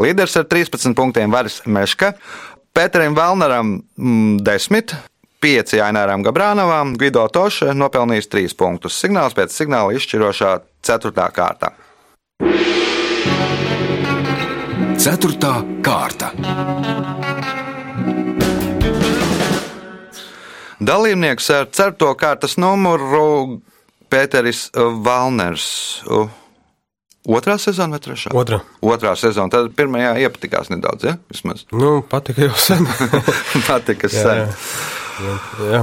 Līderis 0.00 0.38
ar 0.40 0.48
13 0.48 0.96
punktiem 0.96 1.34
Varis 1.34 1.60
Meška, 1.68 2.14
Pēterim 2.72 3.16
Valneram 3.18 3.76
mm, 3.76 4.40
10. 4.46 4.96
5 5.38 5.76
Aināram 5.84 6.24
Gabrānavam, 6.26 6.96
Gvido 6.98 7.22
Toša 7.30 7.76
nopelnījis 7.76 8.32
3 8.32 8.56
punktus. 8.58 8.96
Signāls 8.98 9.36
pēc 9.38 9.54
signāla 9.54 9.94
izšķirošā 9.94 10.56
4. 10.88 11.28
kārta. 11.36 11.74
Ceturtā 14.98 15.60
kārta. 15.84 16.32
Dalībnieks 20.88 21.50
ar 21.52 21.66
4. 21.68 22.14
kārtas 22.16 22.54
numuru 22.56 23.60
Pēteris 24.08 24.68
Valners. 25.04 25.66
Otrā 27.28 27.58
sezona 27.60 27.98
vai 27.98 28.00
trešā? 28.00 28.32
Otra. 28.32 28.62
Otrā 28.80 29.12
sezona. 29.20 29.52
Tad 29.52 29.74
pirmajā 29.76 30.14
iepatikās 30.24 30.70
nedaudz, 30.72 31.04
ja? 31.04 31.18
Vismaz. 31.28 31.66
Nu, 31.76 31.98
patika 32.08 32.46
jau 32.46 32.54
sen. 32.56 32.88
Patika 33.68 34.08
Jā, 34.08 34.22
sen. 34.22 34.40
jā. 35.26 35.34
jā. 35.74 35.82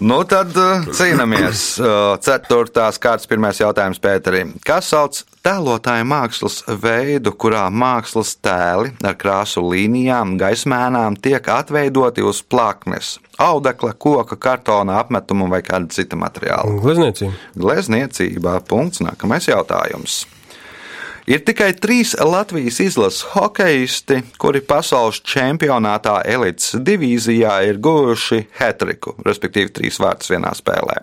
Nu, 0.00 0.22
tad 0.30 0.56
uh, 0.56 0.86
cīnāmies. 0.96 1.66
Uh, 1.82 2.14
Ceturtās 2.24 2.96
kārtas 3.02 3.28
pirmais 3.28 3.60
jautājums 3.60 4.00
Pēterim. 4.00 4.54
Kas 4.64 4.88
sauc 4.94 5.20
tēlotāju 5.48 6.04
mākslas 6.08 6.58
veidu, 6.82 7.32
kurā 7.40 7.64
mākslas 7.72 8.34
tēli 8.44 8.92
ar 9.06 9.16
krāsu 9.16 9.62
līnijām, 9.64 10.36
gaismēnām 10.40 11.16
tiek 11.24 11.46
atveidoti 11.52 12.24
uz 12.26 12.42
plaknes, 12.44 13.16
audekla, 13.40 13.94
koka, 13.96 14.36
kartona 14.36 14.98
apmetuma 15.00 15.48
vai 15.48 15.62
kāda 15.64 15.88
cita 15.94 16.18
materiāla? 16.20 16.76
Glezniecība. 16.82 17.32
Glezniecībā. 17.56 18.58
Punkts. 18.68 19.00
Nākamais 19.04 19.48
jautājums. 19.48 20.26
Ir 21.28 21.42
tikai 21.44 21.70
trīs 21.76 22.14
Latvijas 22.16 22.80
izlases 22.80 23.24
hokeisti, 23.34 24.22
kuri 24.40 24.62
pasaules 24.64 25.20
čempionātā 25.28 26.22
elites 26.28 26.74
divīzijā 26.84 27.60
ir 27.68 27.80
guvuši 27.84 28.46
hetriku, 28.60 29.14
respektīvi 29.28 29.72
trīs 29.80 30.00
vārtus 30.02 30.32
vienā 30.32 30.52
spēlē. 30.56 31.02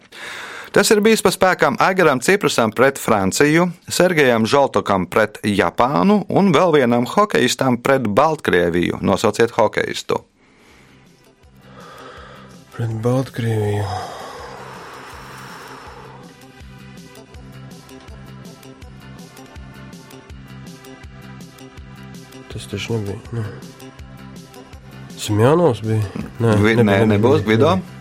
Tas 0.76 0.90
ir 0.92 1.00
bijis 1.00 1.22
pa 1.24 1.32
spēkam 1.32 1.78
Agaram 1.80 2.20
Ciprasam 2.20 2.72
pret 2.76 2.98
Franciju, 3.00 3.70
Sergejam 3.88 4.44
Žaltokam 4.44 5.06
pret 5.08 5.38
Japānu 5.48 6.18
un 6.28 6.52
vēl 6.56 6.74
vienam 6.76 7.08
hokeistam 7.08 7.78
pret 7.80 8.10
Baltkrieviju. 8.18 9.00
Nosauciet 9.02 9.56
hokeistu. 9.56 10.20
Pret 12.76 12.92
Baltkrieviju. 13.06 13.88
Tas 22.54 22.68
taču 22.72 22.94
nebija. 22.94 23.18
Nu. 23.32 23.44
Simjānovs 25.20 25.82
bija. 25.82 26.02
Nē, 26.40 26.56
Gvi- 26.60 26.78
Nē, 26.84 26.98
nebūs 27.16 27.44
Gvido. 27.48 27.78
Tas 27.78 27.95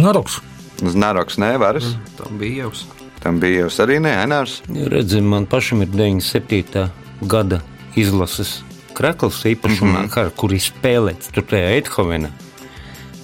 naroks. 0.00 0.40
Znaroks 0.80 1.36
nevaras. 1.36 1.84
tam 2.16 2.38
bija 2.38 2.64
jau. 2.64 2.72
Tam 3.20 3.40
bija 3.40 3.66
jau 3.66 3.70
arī 3.84 4.00
neainārs. 4.00 4.62
Redzim, 4.68 5.28
man 5.28 5.46
pašam 5.46 5.82
ir 5.82 5.88
97. 5.92 6.88
gada 7.22 7.60
izlases 7.96 8.62
krekls 8.94 9.44
īpašumā, 9.44 10.00
mm 10.02 10.08
-hmm. 10.08 10.30
kur 10.36 10.52
ir 10.52 10.60
spēlēts 10.60 11.32
tur 11.32 11.44
tajā 11.44 11.68
Eidhovenā. 11.76 12.30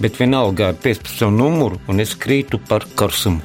Bet 0.01 0.21
vienalga 0.21 0.69
ar 0.69 0.75
15 0.75 1.31
numuru, 1.31 1.81
un 1.89 2.01
es 2.01 2.15
krītu 2.15 2.61
par 2.69 2.87
karsumu. 2.95 3.41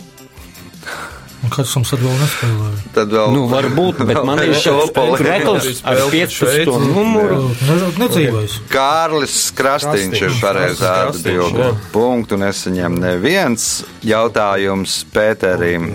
Un 1.41 1.49
kāds 1.49 1.71
mums 1.73 1.89
arī 1.95 2.03
vēl 2.05 2.17
nespēlēja? 2.21 2.81
Tad 2.93 3.13
vēl 3.15 3.31
Nu, 3.33 3.47
varbūt, 3.49 4.01
bet 4.05 4.19
man 4.27 4.39
ir 4.43 4.51
šāds 4.53 4.91
krekls 5.17 5.81
ar 5.89 6.01
15 6.13 6.67
numuru. 6.93 7.39
Ne- 7.65 7.89
Nedzīvojis. 8.03 8.59
Kārlis 8.69 9.37
Krastīņš 9.57 10.21
ir 10.27 10.35
pareizā 10.43 10.93
atbilde. 11.09 11.71
Punktu 11.95 12.37
nesaņem 12.37 12.99
neviens 13.01 13.83
jautājums 14.05 14.99
Pēterim. 15.13 15.89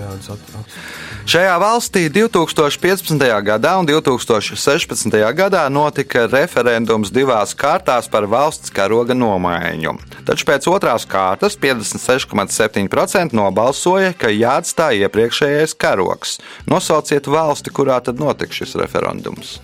Šajā 1.27 1.57
valstī 1.59 2.05
2015. 2.07 3.19
gadā 3.43 3.73
un 3.75 3.87
2016. 3.89 5.11
gadā 5.35 5.65
notika 5.67 6.23
referendums 6.31 7.11
divās 7.11 7.51
kārtās 7.51 8.07
par 8.07 8.29
valsts 8.31 8.71
karoga 8.71 9.11
nomaiņu. 9.11 9.91
Taču 10.23 10.47
pēc 10.47 10.69
otrās 10.71 11.03
kārtas 11.03 11.59
56,7% 11.59 13.35
nobalsoja, 13.35 14.15
ka 14.15 14.31
jāatstāj 14.31 15.03
iepriekšējais 15.03 15.75
karogs. 15.75 16.39
Nosauciet 16.63 17.27
valsti, 17.27 17.75
kurā 17.75 17.99
tad 17.99 18.23
notika 18.23 18.61
šis 18.61 18.79
referendums. 18.79 19.57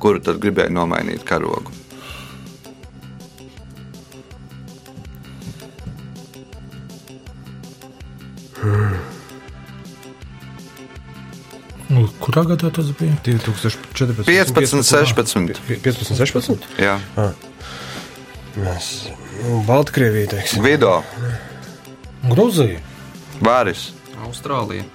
Kuru 0.00 0.24
tad 0.24 0.40
gribēja 0.40 0.72
nomainīt 0.72 1.28
karogu? 1.28 1.83
Nu, 11.94 12.06
kurā 12.22 12.42
gadā 12.48 12.70
tas 12.74 12.88
bija? 12.98 13.14
2014, 13.26 14.24
15, 14.26 14.82
16. 14.88 15.60
15, 15.68 16.14
16. 16.16 16.68
Jā, 16.80 16.98
Mēs, 18.54 18.88
nu, 19.42 19.60
Baltkrievija, 19.66 20.30
teiksim. 20.36 20.62
Vido, 20.64 21.00
Grūzija. 22.30 22.78
Vāris, 23.44 23.88
Austrālija. 24.24 24.86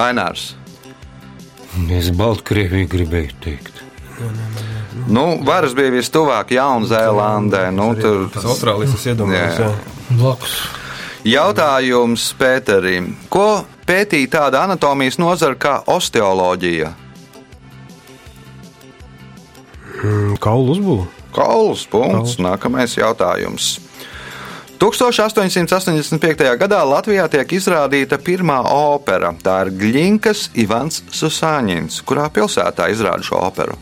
Ainārs. 0.00 0.54
Es 1.92 2.08
Baltkrieviju 2.16 2.88
gribēju 2.90 3.36
teikt. 3.44 3.84
Nu, 5.08 5.38
varas 5.46 5.72
bija 5.76 5.92
vistuvāk 5.94 6.50
Jaunzēlandē. 6.56 7.68
Nu, 7.72 7.92
tur 7.96 8.26
Tas 8.34 8.44
Austrālijas. 8.50 8.96
Jā. 9.06 9.70
Blakus. 10.10 10.56
Jautājums 11.20 12.30
Pēterim. 12.40 13.10
Ko 13.28 13.60
pētīja 13.84 14.30
tāda 14.38 14.62
anatomijas 14.64 15.18
nozara 15.20 15.58
kā 15.60 15.74
osteoloģija? 15.92 16.94
Mm, 20.00 20.38
Kaulu 20.40 20.72
uzbūve. 20.72 21.04
Kauls 21.36 21.84
punkts. 21.92 22.38
Nākamais 22.40 22.96
jautājums. 22.96 23.76
1885. 24.80 26.56
gadā 26.56 26.80
Latvijā 26.88 27.28
tiek 27.28 27.52
izrādīta 27.52 28.16
pirmā 28.16 28.62
opera. 28.72 29.34
Tā 29.44 29.58
ir 29.66 29.74
Gļinkas 29.76 30.48
Ivans 30.56 31.02
Susāņins. 31.12 32.00
Kurā 32.08 32.30
pilsētā 32.32 32.88
izrāda 32.88 33.28
šo 33.28 33.44
operu? 33.44 33.76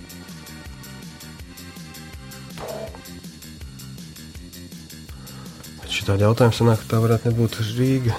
Tāda 6.08 6.28
jautājuma 6.28 6.56
sanāk, 6.56 6.80
ka 6.82 6.94
tā 6.94 7.02
varētu 7.04 7.30
nebūt 7.30 7.60
Rīga. 7.76 8.16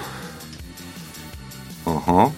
-huh. 1.86 2.32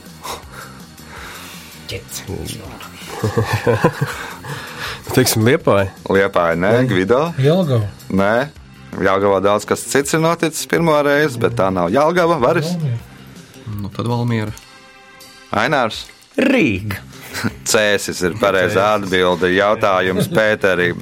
Teiksim, 5.15 5.43
Liepāja. 5.43 5.91
Liepāja, 6.09 6.55
nē, 6.55 6.71
Gvido. 6.87 7.33
Jelgava. 7.37 7.87
Nē, 8.09 8.47
Jāgavā 9.03 9.41
daudz 9.43 9.65
kas 9.67 9.83
cits 9.87 10.13
ir 10.15 10.23
noticis 10.23 10.67
pirmo 10.71 10.95
reizi, 11.03 11.39
bet 11.39 11.55
tā 11.59 11.69
nav 11.73 11.91
Jāgava. 11.91 12.39
Varis, 12.39 12.71
Nu, 13.71 13.89
tad 13.89 14.07
Valmiera. 14.07 14.51
Ainārs. 15.51 16.05
Rīga. 16.37 16.99
Cēsis 17.71 18.19
ir 18.27 18.35
pareizā 18.41 18.95
atbilde. 18.97 19.47
Jautājums 19.55 20.27
Pēterim. 20.31 20.99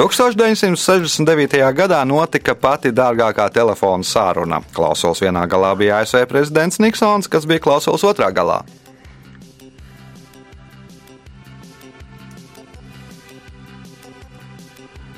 1969. 0.00 1.60
gadā 1.76 2.00
notika 2.08 2.54
pati 2.56 2.88
dārgākā 2.88 3.52
telefona 3.52 4.00
sāruna. 4.00 4.64
Klausos 4.72 5.20
vienā 5.20 5.44
galā 5.44 5.76
bija 5.76 6.00
ASV 6.00 6.24
prezidents 6.30 6.80
Niksons, 6.80 7.28
kas 7.28 7.44
bija 7.44 7.60
klausos 7.60 8.00
otrā 8.08 8.32
galā.- 8.32 8.64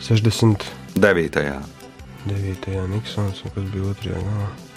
69. 0.03 1.63
9. 2.27 2.91
Niksons, 2.91 3.39
un 3.45 3.51
kas 3.55 3.65
bija 3.71 3.85
otrajā 3.95 4.19
galā. 4.19 4.72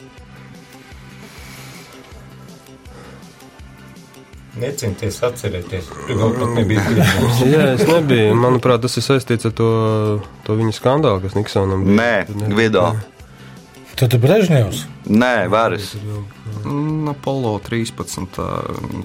Necenties 4.59 5.17
atcerēties. 5.27 5.89
Tu 6.07 6.15
vēl 6.15 6.31
pat 6.37 6.53
nebija 6.55 6.83
pieņemts. 6.85 7.41
Jā, 7.49 7.65
es 7.73 7.83
nebiju. 7.89 8.37
Manuprāt, 8.39 8.85
tas 8.85 8.95
ir 8.95 9.03
saistīts 9.03 9.49
ar 9.49 9.55
to, 9.57 9.67
to 10.47 10.55
viņa 10.55 10.77
skandālu, 10.77 11.19
kas 11.25 11.35
Niksonam 11.35 11.83
bija. 11.83 11.97
Nē, 11.99 12.47
Gvido. 12.53 12.85
Tad 13.95 14.11
ir 14.15 14.19
Brežņevs. 14.23 14.79
Nē, 15.07 15.47
Varis. 15.51 15.93
Mm, 16.65 17.11
Apollo 17.13 17.59
13. 17.63 18.39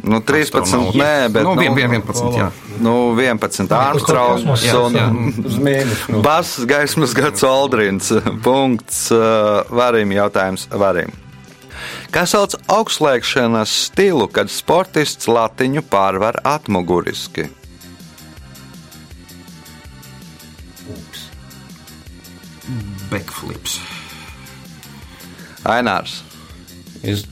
Nu, 0.03 0.19
13, 0.27 0.97
nē, 0.99 1.29
bet. 1.31 1.45
Nu, 1.47 1.55
nu, 1.55 1.63
11, 1.63 2.23
jā. 2.35 2.49
Nu, 2.83 2.95
11. 3.15 3.71
Armstrongs 3.77 4.65
Jā, 4.65 4.81
un. 4.87 5.31
Nu. 6.11 6.23
Bass 6.25 6.59
gaismas 6.67 7.15
gads 7.15 7.45
Aldrins. 7.47 8.11
Punkts 8.47 9.09
varim 9.71 10.15
jautājums 10.17 10.67
varim. 10.75 11.15
Kā 12.11 12.25
sauc 12.27 12.57
augstslēgšanas 12.67 13.71
stilu, 13.87 14.27
kad 14.35 14.51
sportists 14.51 15.29
latiņu 15.31 15.85
pārvar 15.93 16.41
atmuguriski? 16.43 17.47
Backflips. 23.11 23.79
Ainārs. 25.67 26.21
Es, 27.01 27.23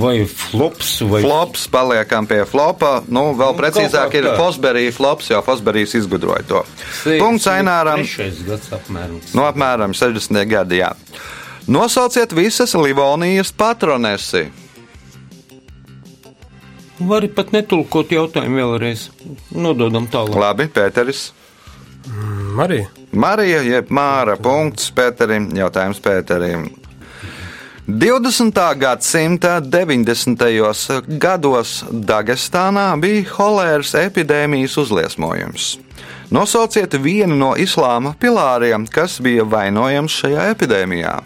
vai 0.00 0.24
flops, 0.26 0.96
vai 1.06 1.20
Flops, 1.22 1.68
paliekam 1.70 2.26
pie 2.26 2.40
flopa. 2.48 3.04
Nu, 3.06 3.28
vēl 3.38 3.52
Nu, 3.54 3.58
precīzāk 3.60 4.16
ir. 4.18 4.26
Fosberija 4.34 4.94
flops, 4.96 5.28
jo 5.30 5.38
Fosberijs 5.46 5.94
izgudroja 6.00 6.42
to. 6.48 6.64
Punkts 7.20 7.46
Aināram. 7.52 8.02
No 9.38 9.46
apmēram 9.46 9.94
60. 9.94 10.42
gadi. 10.50 10.80
Jā. 10.82 10.90
Nosauciet 11.66 12.32
visas 12.36 12.74
Livonijas 12.74 13.52
patronesi. 13.52 14.46
Vari 17.08 17.28
pat 17.28 17.52
netulkot 17.54 18.10
jautājumu 18.14 18.58
vēlreiz. 18.58 19.08
Nododam 19.54 20.06
tālāk. 20.10 20.38
Labi, 20.38 20.68
Pēteris. 20.70 21.30
Marija. 22.58 22.90
Marija, 23.12 23.62
jeb 23.62 23.90
Māra. 23.90 24.36
Punkts 24.42 24.90
Pēterim. 24.94 25.50
Jautājums 25.56 26.02
Pēterim. 26.02 26.68
20. 27.86 28.58
gadsimta 28.78 29.56
90. 29.60 31.18
gados 31.18 31.80
Dagestānā 31.90 32.92
bija 33.02 33.24
holēras 33.34 33.96
epidēmijas 33.98 34.76
uzliesmojums. 34.78 35.72
Nosauciet 36.32 36.94
vienu 37.02 37.36
no 37.36 37.50
islāma 37.58 38.14
pilāriem, 38.18 38.86
kas 38.86 39.18
bija 39.20 39.44
vainojams 39.44 40.14
šajā 40.22 40.46
epidēmijā. 40.54 41.18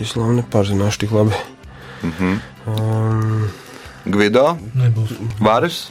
Islāma 0.00 0.38
nepārzināšu 0.40 0.98
tik 1.04 1.10
labi. 1.12 1.34
Mhm. 2.02 2.40
Um, 2.66 3.48
Gvido, 4.06 4.56
Nebūs. 4.74 5.12
Varis, 5.40 5.90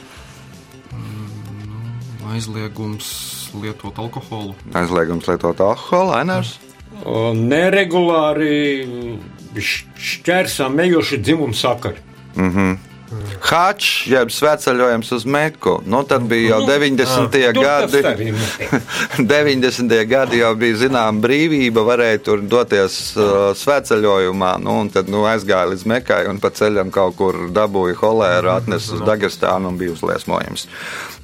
Aizliegums 2.32 3.50
lietot 3.60 3.98
alkoholu. 3.98 4.54
aizliegums 4.74 5.26
lietot 5.28 5.60
alkoholu, 5.60 6.12
Ainērs. 6.16 6.54
Neregulāri 7.36 8.86
šķērsām 9.56 10.78
ejoši 10.86 11.18
dzimumu 11.22 11.54
sakari. 11.56 12.00
Hačs, 13.42 14.06
jeb 14.10 14.30
sveceļojums 14.32 15.10
uz 15.16 15.24
Meku. 15.28 15.76
Nu, 15.86 16.02
tad 16.08 16.26
bija 16.30 16.54
jau 16.56 16.60
90. 16.68 17.32
Tur 17.32 17.64
tas 17.64 17.90
gadi. 17.92 18.02
arī 18.08 18.28
notiek. 18.36 18.74
90. 19.32 19.96
gadi 20.10 20.42
jau 20.42 20.52
bija 20.58 20.78
zināma 20.84 21.24
brīvība, 21.24 21.84
varēja 21.86 22.22
tur 22.28 22.44
doties 22.44 22.98
uh, 23.16 23.50
sveceļojumā. 23.58 24.54
Nu, 24.62 24.78
tad 24.94 25.10
nu, 25.12 25.24
aizgāja 25.30 25.72
līdz 25.72 25.84
Mekai 25.92 26.22
un 26.30 26.40
pa 26.42 26.52
ceļam 26.54 26.92
kaut 26.94 27.18
kur 27.18 27.42
dabūja 27.52 27.98
holēru, 28.02 28.54
atnesa 28.54 28.96
uz 28.96 29.04
Dagestānu 29.06 29.72
un 29.72 29.80
bija 29.80 29.96
uzliesmojums. 29.96 30.68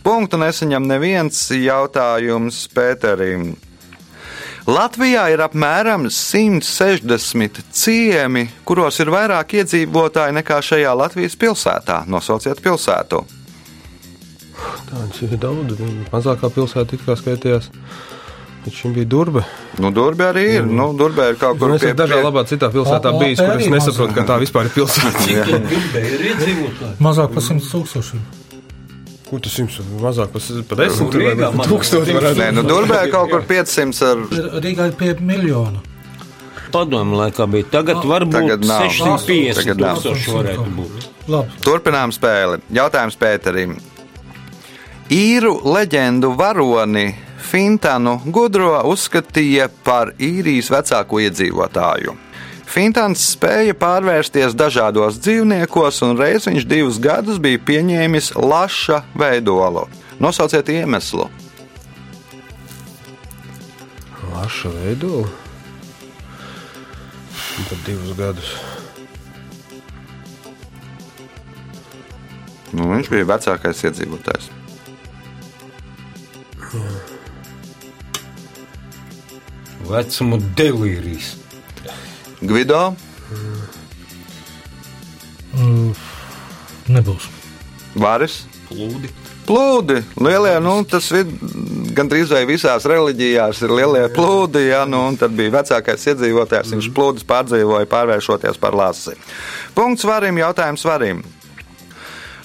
Punktu 0.04 0.40
nesaņem 0.40 0.86
neviens 0.88 1.48
jautājums 1.52 2.66
Pēterim. 2.74 3.52
Latvijā 4.68 5.22
ir 5.32 5.40
apmēram 5.40 6.10
160 6.12 7.62
ciemi, 7.72 8.42
kuros 8.68 8.98
ir 9.00 9.08
vairāk 9.14 9.54
iedzīvotāji 9.62 10.34
nekā 10.36 10.58
šajā 10.60 10.90
Latvijas 10.92 11.38
pilsētā. 11.40 12.02
Nosauciet 12.12 12.60
pilsētu. 12.60 13.22
Tāds 14.90 15.22
ir 15.24 15.32
daudz. 15.40 15.80
Mazākā 16.12 16.50
pilsēta 16.52 16.98
it 16.98 17.06
kā 17.06 17.16
skaitījās 17.16 17.70
šim 18.68 18.92
bija 18.92 19.08
durba. 19.08 19.46
Nu, 19.80 19.88
Durbe 19.94 20.26
arī 20.28 20.42
ir. 20.58 20.66
Nu, 20.68 20.90
Durbe 20.98 21.30
ir 21.30 21.38
kaut 21.40 21.56
kur 21.56 21.70
Kur 21.70 21.78
es 21.78 21.86
esmu 21.88 22.02
dažā 22.02 22.18
labā 22.20 22.42
citā 22.50 22.68
pilsētā 22.74 23.14
Labi, 23.14 23.30
bijis, 23.30 23.40
kur 23.40 23.62
es 23.62 23.70
nesaprotu, 23.72 24.16
ka 24.18 24.26
tā 24.28 24.36
vispār 24.42 24.68
ir 24.68 24.74
pilsēta. 24.74 25.24
Ir 26.02 26.26
iedzīvotāji. 26.34 26.98
Mazāk 27.00 27.32
par 27.32 27.46
100 27.48 27.72
tūkstošiem. 27.72 28.20
Ko 29.28 29.38
tas 29.44 29.58
jums 29.58 29.76
mazāk 30.00 30.30
par 30.32 30.40
pa 30.70 30.78
desmit 30.80 31.12
Nu, 31.12 31.20
Rīgā 31.20 31.36
vai 31.36 31.50
mazāk. 31.58 31.68
tūkstoši 31.72 32.16
varētu 32.16 32.40
Nē, 32.40 32.48
nu, 32.56 32.62
Durbē 32.68 33.00
kaut 33.12 33.30
kur 33.30 33.42
500 33.48 34.02
ar. 34.08 34.24
Rīgā 34.64 34.86
ir 34.88 34.96
pie 35.00 35.14
miljona. 35.20 35.82
Padomu 36.72 37.16
laikā 37.16 37.46
bija. 37.48 37.64
Tagad 37.72 38.04
varbūt 38.04 38.32
Tagad 38.38 38.64
nav. 38.68 38.88
650 38.88 39.60
Tagad 39.62 39.80
nav. 39.84 40.00
tūkstoši 40.02 40.34
varētu 40.36 40.66
būt. 40.78 41.06
Labi. 41.28 41.60
Turpinām 41.64 42.12
spēli. 42.12 42.60
Jautājums 42.72 43.16
Pēterim. 43.20 43.76
Īru 45.12 45.54
leģendu 45.64 46.34
varoni 46.36 47.06
Fintanu 47.48 48.18
gudro 48.28 48.74
uzskatīja 48.90 49.68
par 49.84 50.10
īrijas 50.20 50.68
vecāko 50.72 51.20
iedzīvotāju. 51.24 52.16
Fintans 52.68 53.22
spēja 53.32 53.72
pārvērsties 53.78 54.52
dažādos 54.58 55.16
dzīvniekos, 55.24 56.02
un 56.04 56.18
reiz 56.20 56.44
viņš 56.48 56.66
divus 56.68 56.98
gadus 57.00 57.40
bija 57.40 57.60
pieņēmis 57.64 58.34
laša 58.36 59.02
veidolu. 59.16 59.86
Nosauciet 60.20 60.68
iemeslu. 60.68 61.30
Laša 64.34 64.72
veidola. 64.74 65.30
Un 67.58 67.70
Pat 67.70 67.80
divus 67.86 68.12
gadus. 68.18 68.52
Nu, 72.76 72.90
viņš 72.92 73.08
bija 73.08 73.32
vecākais 73.32 73.80
iedzīvotājs. 73.88 74.52
Vecumu 79.88 80.36
delīrijas. 80.58 81.38
Gvido, 82.40 82.92
Nebūs. 86.88 87.28
Varis. 87.98 88.42
Plūdi. 88.68 89.10
Plūdi, 89.48 90.02
lielie, 90.20 90.52
nu, 90.60 90.74
tas 90.84 91.06
ir 91.16 91.28
gandrīz 91.96 92.28
vai 92.34 92.42
visās 92.48 92.84
reliģijās 92.88 93.62
ir 93.64 93.72
lielie 93.72 94.02
plūdi, 94.12 94.66
ja, 94.68 94.82
nu, 94.84 95.06
un 95.08 95.16
tad 95.16 95.32
bija 95.36 95.54
vecākais 95.54 96.04
iedzīvotājs, 96.12 96.74
viņš 96.76 96.90
plūdus 96.96 97.24
pārdzīvoja, 97.28 97.88
pārvēršoties 97.88 98.60
par 98.60 98.76
lasi. 98.76 99.16
Punkts 99.76 100.04
varim, 100.08 100.36
jautājums 100.42 100.84
varim. 100.84 101.24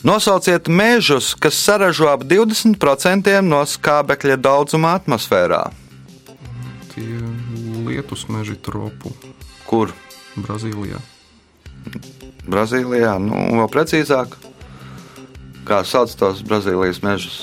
Nosauciet 0.04 0.72
mežus, 0.72 1.34
kas 1.36 1.60
saražo 1.60 2.08
ap 2.12 2.24
20% 2.28 3.36
no 3.44 3.62
skābekļa 3.68 4.40
daudzuma 4.40 4.96
atmosfērā. 5.00 5.66
Tie 6.96 7.20
lietus 7.84 8.30
meži 8.32 8.56
tropu 8.64 9.12
Kur? 9.74 9.94
Brazīlijā. 10.38 11.00
Brazīlijā, 12.46 13.16
nu, 13.22 13.40
vēl 13.58 13.70
precīzāk, 13.74 14.36
kā 15.66 15.82
sauc 15.88 16.14
tos 16.20 16.44
Brazīlijas 16.46 17.02
mežus. 17.02 17.40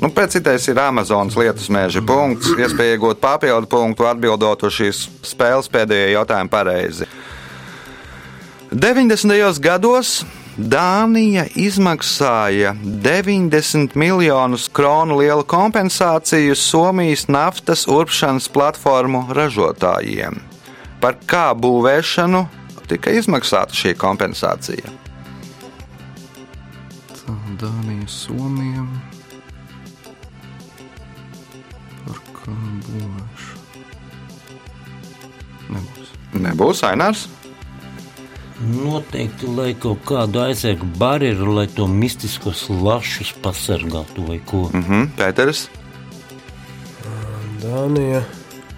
Nu, 0.00 0.08
pēc 0.16 0.38
citais 0.38 0.66
ir 0.72 0.80
Amazonas 0.80 1.36
lietus 1.36 1.68
meža 1.70 2.00
punkts. 2.02 2.50
Iespēja 2.56 2.96
iegūt 2.96 3.20
papildu 3.22 3.68
punktu, 3.70 4.08
atbildot 4.08 4.64
uz 4.66 4.74
šīs 4.80 5.04
spēles 5.30 5.70
pēdējo 5.70 6.14
jautājumu 6.16 6.50
pareizi. 6.50 7.06
90. 8.70 9.60
gados 9.62 10.20
Dānija 10.56 11.44
izmaksāja 11.56 12.74
90 13.06 13.94
miljonus 13.94 14.66
kronu 14.72 15.20
lielu 15.22 15.46
kompensāciju 15.46 16.58
Somijas 16.58 17.28
naftas 17.30 17.86
urpšanas 17.88 18.50
platformu 18.52 19.28
ražotājiem. 19.36 20.49
Par 21.00 21.16
kā 21.26 21.50
būvēšanu 21.56 22.42
tika 22.90 23.12
izmaksāta 23.14 23.76
šī 23.76 23.94
kompensācija? 23.98 24.90
Tā 27.14 27.36
Dānija, 27.60 28.08
Somija. 28.10 28.84
Par 32.04 32.18
kā 32.36 32.56
būvēšu? 32.88 33.60
Nebūs. 35.70 36.10
Nebūs 36.48 36.82
Ainārs. 36.88 37.28
Noteikti, 38.60 39.48
lai 39.56 39.70
kaut 39.80 40.02
kādu 40.04 40.42
aizsegu 40.42 40.84
barjeru, 41.00 41.54
lai 41.56 41.64
to 41.72 41.86
mistiskos 41.88 42.66
lašus 42.68 43.32
pasargātu 43.40 44.26
vai 44.26 44.36
ko. 44.44 44.66
Mhm, 44.74 45.14
Pēters. 45.16 45.68
Dānija. 47.62 48.20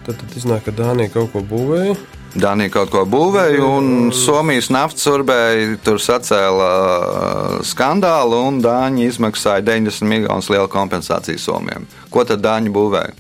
Tad, 0.03 0.19
tad 0.19 0.35
iznāk, 0.35 0.65
ka 0.67 0.75
Dānija 0.75 1.13
kaut 1.13 1.31
ko 1.31 1.41
būvēja. 1.47 1.95
Dānija 2.33 2.73
kaut 2.73 2.91
ko 2.91 3.05
būvēja, 3.07 3.61
un 3.63 4.09
Somijas 4.17 4.71
naftas 4.73 5.05
urbēji 5.11 5.77
tur 5.85 6.01
sacēla 6.03 6.71
uh, 6.73 7.61
skandālu, 7.67 8.41
un 8.49 8.59
Dāņi 8.65 9.07
izmaksāja 9.11 9.63
90 9.67 10.09
miljonus 10.09 10.49
lielu 10.51 10.71
kompensāciju 10.73 11.39
Somijam. 11.39 11.87
Ko 12.11 12.25
tad 12.27 12.43
Dāņi 12.43 12.73
būvēja? 12.75 13.15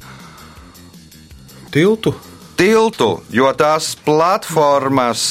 Tiltu. 1.73 2.17
Tiltu, 2.63 3.09
jo 3.35 3.49
tās 3.59 3.89
platformas 4.07 5.23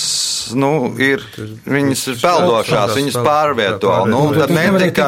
nu, 0.58 0.72
ir, 1.00 1.22
viņas 1.64 2.02
ir 2.12 2.18
peldošās, 2.20 2.92
viņas 2.98 3.18
pārvieto. 3.24 3.94
Nu, 4.12 4.24
tad 4.36 4.52
netika, 4.52 5.06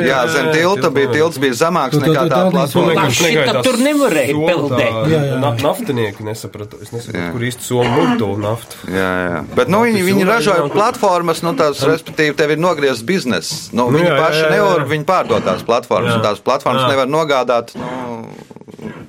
jā, 0.00 0.20
zem 0.32 0.48
tilta 0.54 0.88
bija 0.94 1.10
tilts 1.12 1.40
bija 1.42 1.58
zemāks 1.60 1.92
Tu- 1.92 2.00
tu- 2.00 2.06
nekā 2.08 2.22
tā 2.30 2.40
platforma. 2.54 2.94
Laši, 3.02 3.34
tad 3.50 3.60
tur 3.66 3.76
nevarēja 3.84 4.36
peldēt. 4.48 5.60
Naftinieki 5.60 6.24
nesaprata. 6.24 6.80
Es 6.82 6.92
nesaprotu, 6.94 7.20
Jā. 7.20 7.28
kur 7.34 7.44
īsti 7.50 7.68
somu 7.68 7.90
mūžu 7.98 8.16
to 8.22 8.30
naftu. 8.40 8.80
Jā, 8.88 9.10
jā. 9.28 9.42
Bet 9.58 9.68
nu, 9.68 9.82
viņi, 9.84 10.02
viņi 10.08 10.26
ražoja 10.28 10.68
platformas, 10.72 11.42
nu, 11.44 11.52
tās, 11.58 11.82
respektīvi, 11.84 12.36
tev 12.38 12.56
ir 12.56 12.62
nogriezts 12.64 13.04
bizness. 13.04 13.68
Nu, 13.72 13.90
Nu, 13.90 13.98
viņi 13.98 14.16
paši 14.16 14.48
nevar, 14.52 14.86
viņi 14.88 15.04
pārdot 15.04 15.44
tās 15.44 15.62
platformas, 15.64 16.16
un 16.16 16.24
tās 16.24 16.40
platformas 16.40 16.88
nevar 16.88 17.06
nogādāt. 17.06 17.74
Nu, 17.76 18.28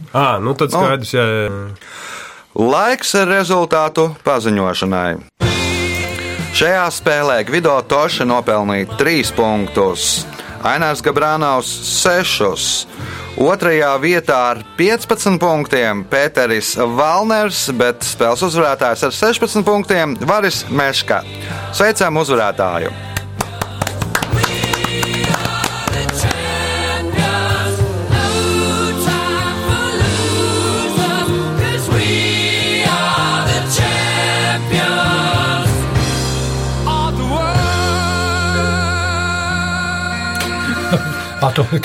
Ā, 0.10 0.42
nu 0.42 0.56
tad 0.58 0.72
skaidrs, 0.74 1.12
jā, 1.14 1.22
jā. 1.22 1.50
Laiks 2.58 3.12
rezultātu 3.30 4.08
paziņošanai. 4.26 5.20
Šajā 6.58 6.86
spēlē 6.90 7.36
Gvido 7.46 7.76
Toša 7.86 8.26
nopelnīja 8.26 8.98
3 8.98 9.34
punktus, 9.38 10.26
Ainārs 10.66 11.04
Gabrānaus 11.06 11.70
6. 12.02 12.88
Otrajā 13.40 13.92
vietā 14.02 14.40
ar 14.56 14.64
15 14.80 15.38
punktiem 15.40 16.02
Pēteris 16.10 16.74
Valners, 16.98 17.68
bet 17.78 18.02
spēles 18.04 18.42
uzvarētājs 18.50 19.06
ar 19.06 19.14
16 19.14 19.64
punktiem 19.64 20.18
Varis 20.26 20.66
Meška. 20.74 21.22
Sveicam 21.72 22.18
uzvarētāju! 22.20 23.09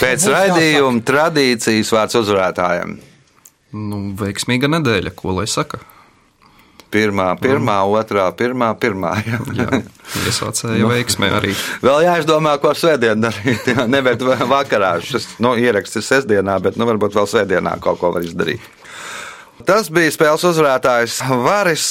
Pēc 0.00 0.28
raidījuma 0.30 1.02
tradīcijas 1.06 1.92
vārds 1.94 2.20
uzvarētājiem. 2.20 2.94
Nu, 3.74 4.00
veiksmīga 4.18 4.70
nedēļa, 4.70 5.14
ko 5.18 5.34
lai 5.38 5.48
saka. 5.50 5.80
Pirmā, 6.94 7.32
pirmā, 7.42 7.80
otrā, 7.90 8.28
pirmā, 8.38 8.68
pirmā. 8.78 9.16
Jā. 9.26 9.40
Jā, 9.58 9.80
iesācēja 10.28 10.86
veiksmē 10.86 11.32
arī. 11.40 11.50
Vēl 11.82 12.04
jāizdomā, 12.06 12.52
ko 12.62 12.70
svētdien 12.78 13.24
darīt. 13.24 13.66
Jā, 13.72 13.88
nevis 13.90 14.22
vakarā. 14.22 14.92
Šis 15.02 15.26
nu, 15.42 15.56
ieraksts 15.58 15.98
ir 15.98 16.06
sestdienā, 16.06 16.60
bet 16.62 16.78
nu, 16.78 16.86
varbūt 16.86 17.18
vēl 17.18 17.26
svētdienā 17.30 17.74
kaut 17.82 17.98
ko 17.98 18.12
var 18.14 18.22
izdarīt. 18.22 18.62
Tas 19.66 19.90
bija 19.90 20.12
spēles 20.14 20.46
uzvarētājs 20.46 21.18
Varis. 21.42 21.90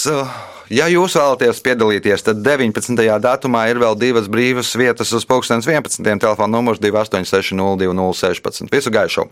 Ja 0.74 0.88
jūs 0.90 1.14
vēlaties 1.20 1.60
piedalīties, 1.62 2.24
tad 2.26 2.42
19. 2.42 2.98
datumā 3.22 3.68
ir 3.70 3.82
vēl 3.84 3.98
divas 4.00 4.30
brīvas 4.32 4.74
vietas 4.80 5.14
uz 5.14 5.28
2011. 5.30 6.02
telefona 6.02 6.50
numurs 6.56 6.82
286 6.82 7.54
0216. 7.54 8.72
Visu 8.74 8.94
gaišu! 8.94 9.30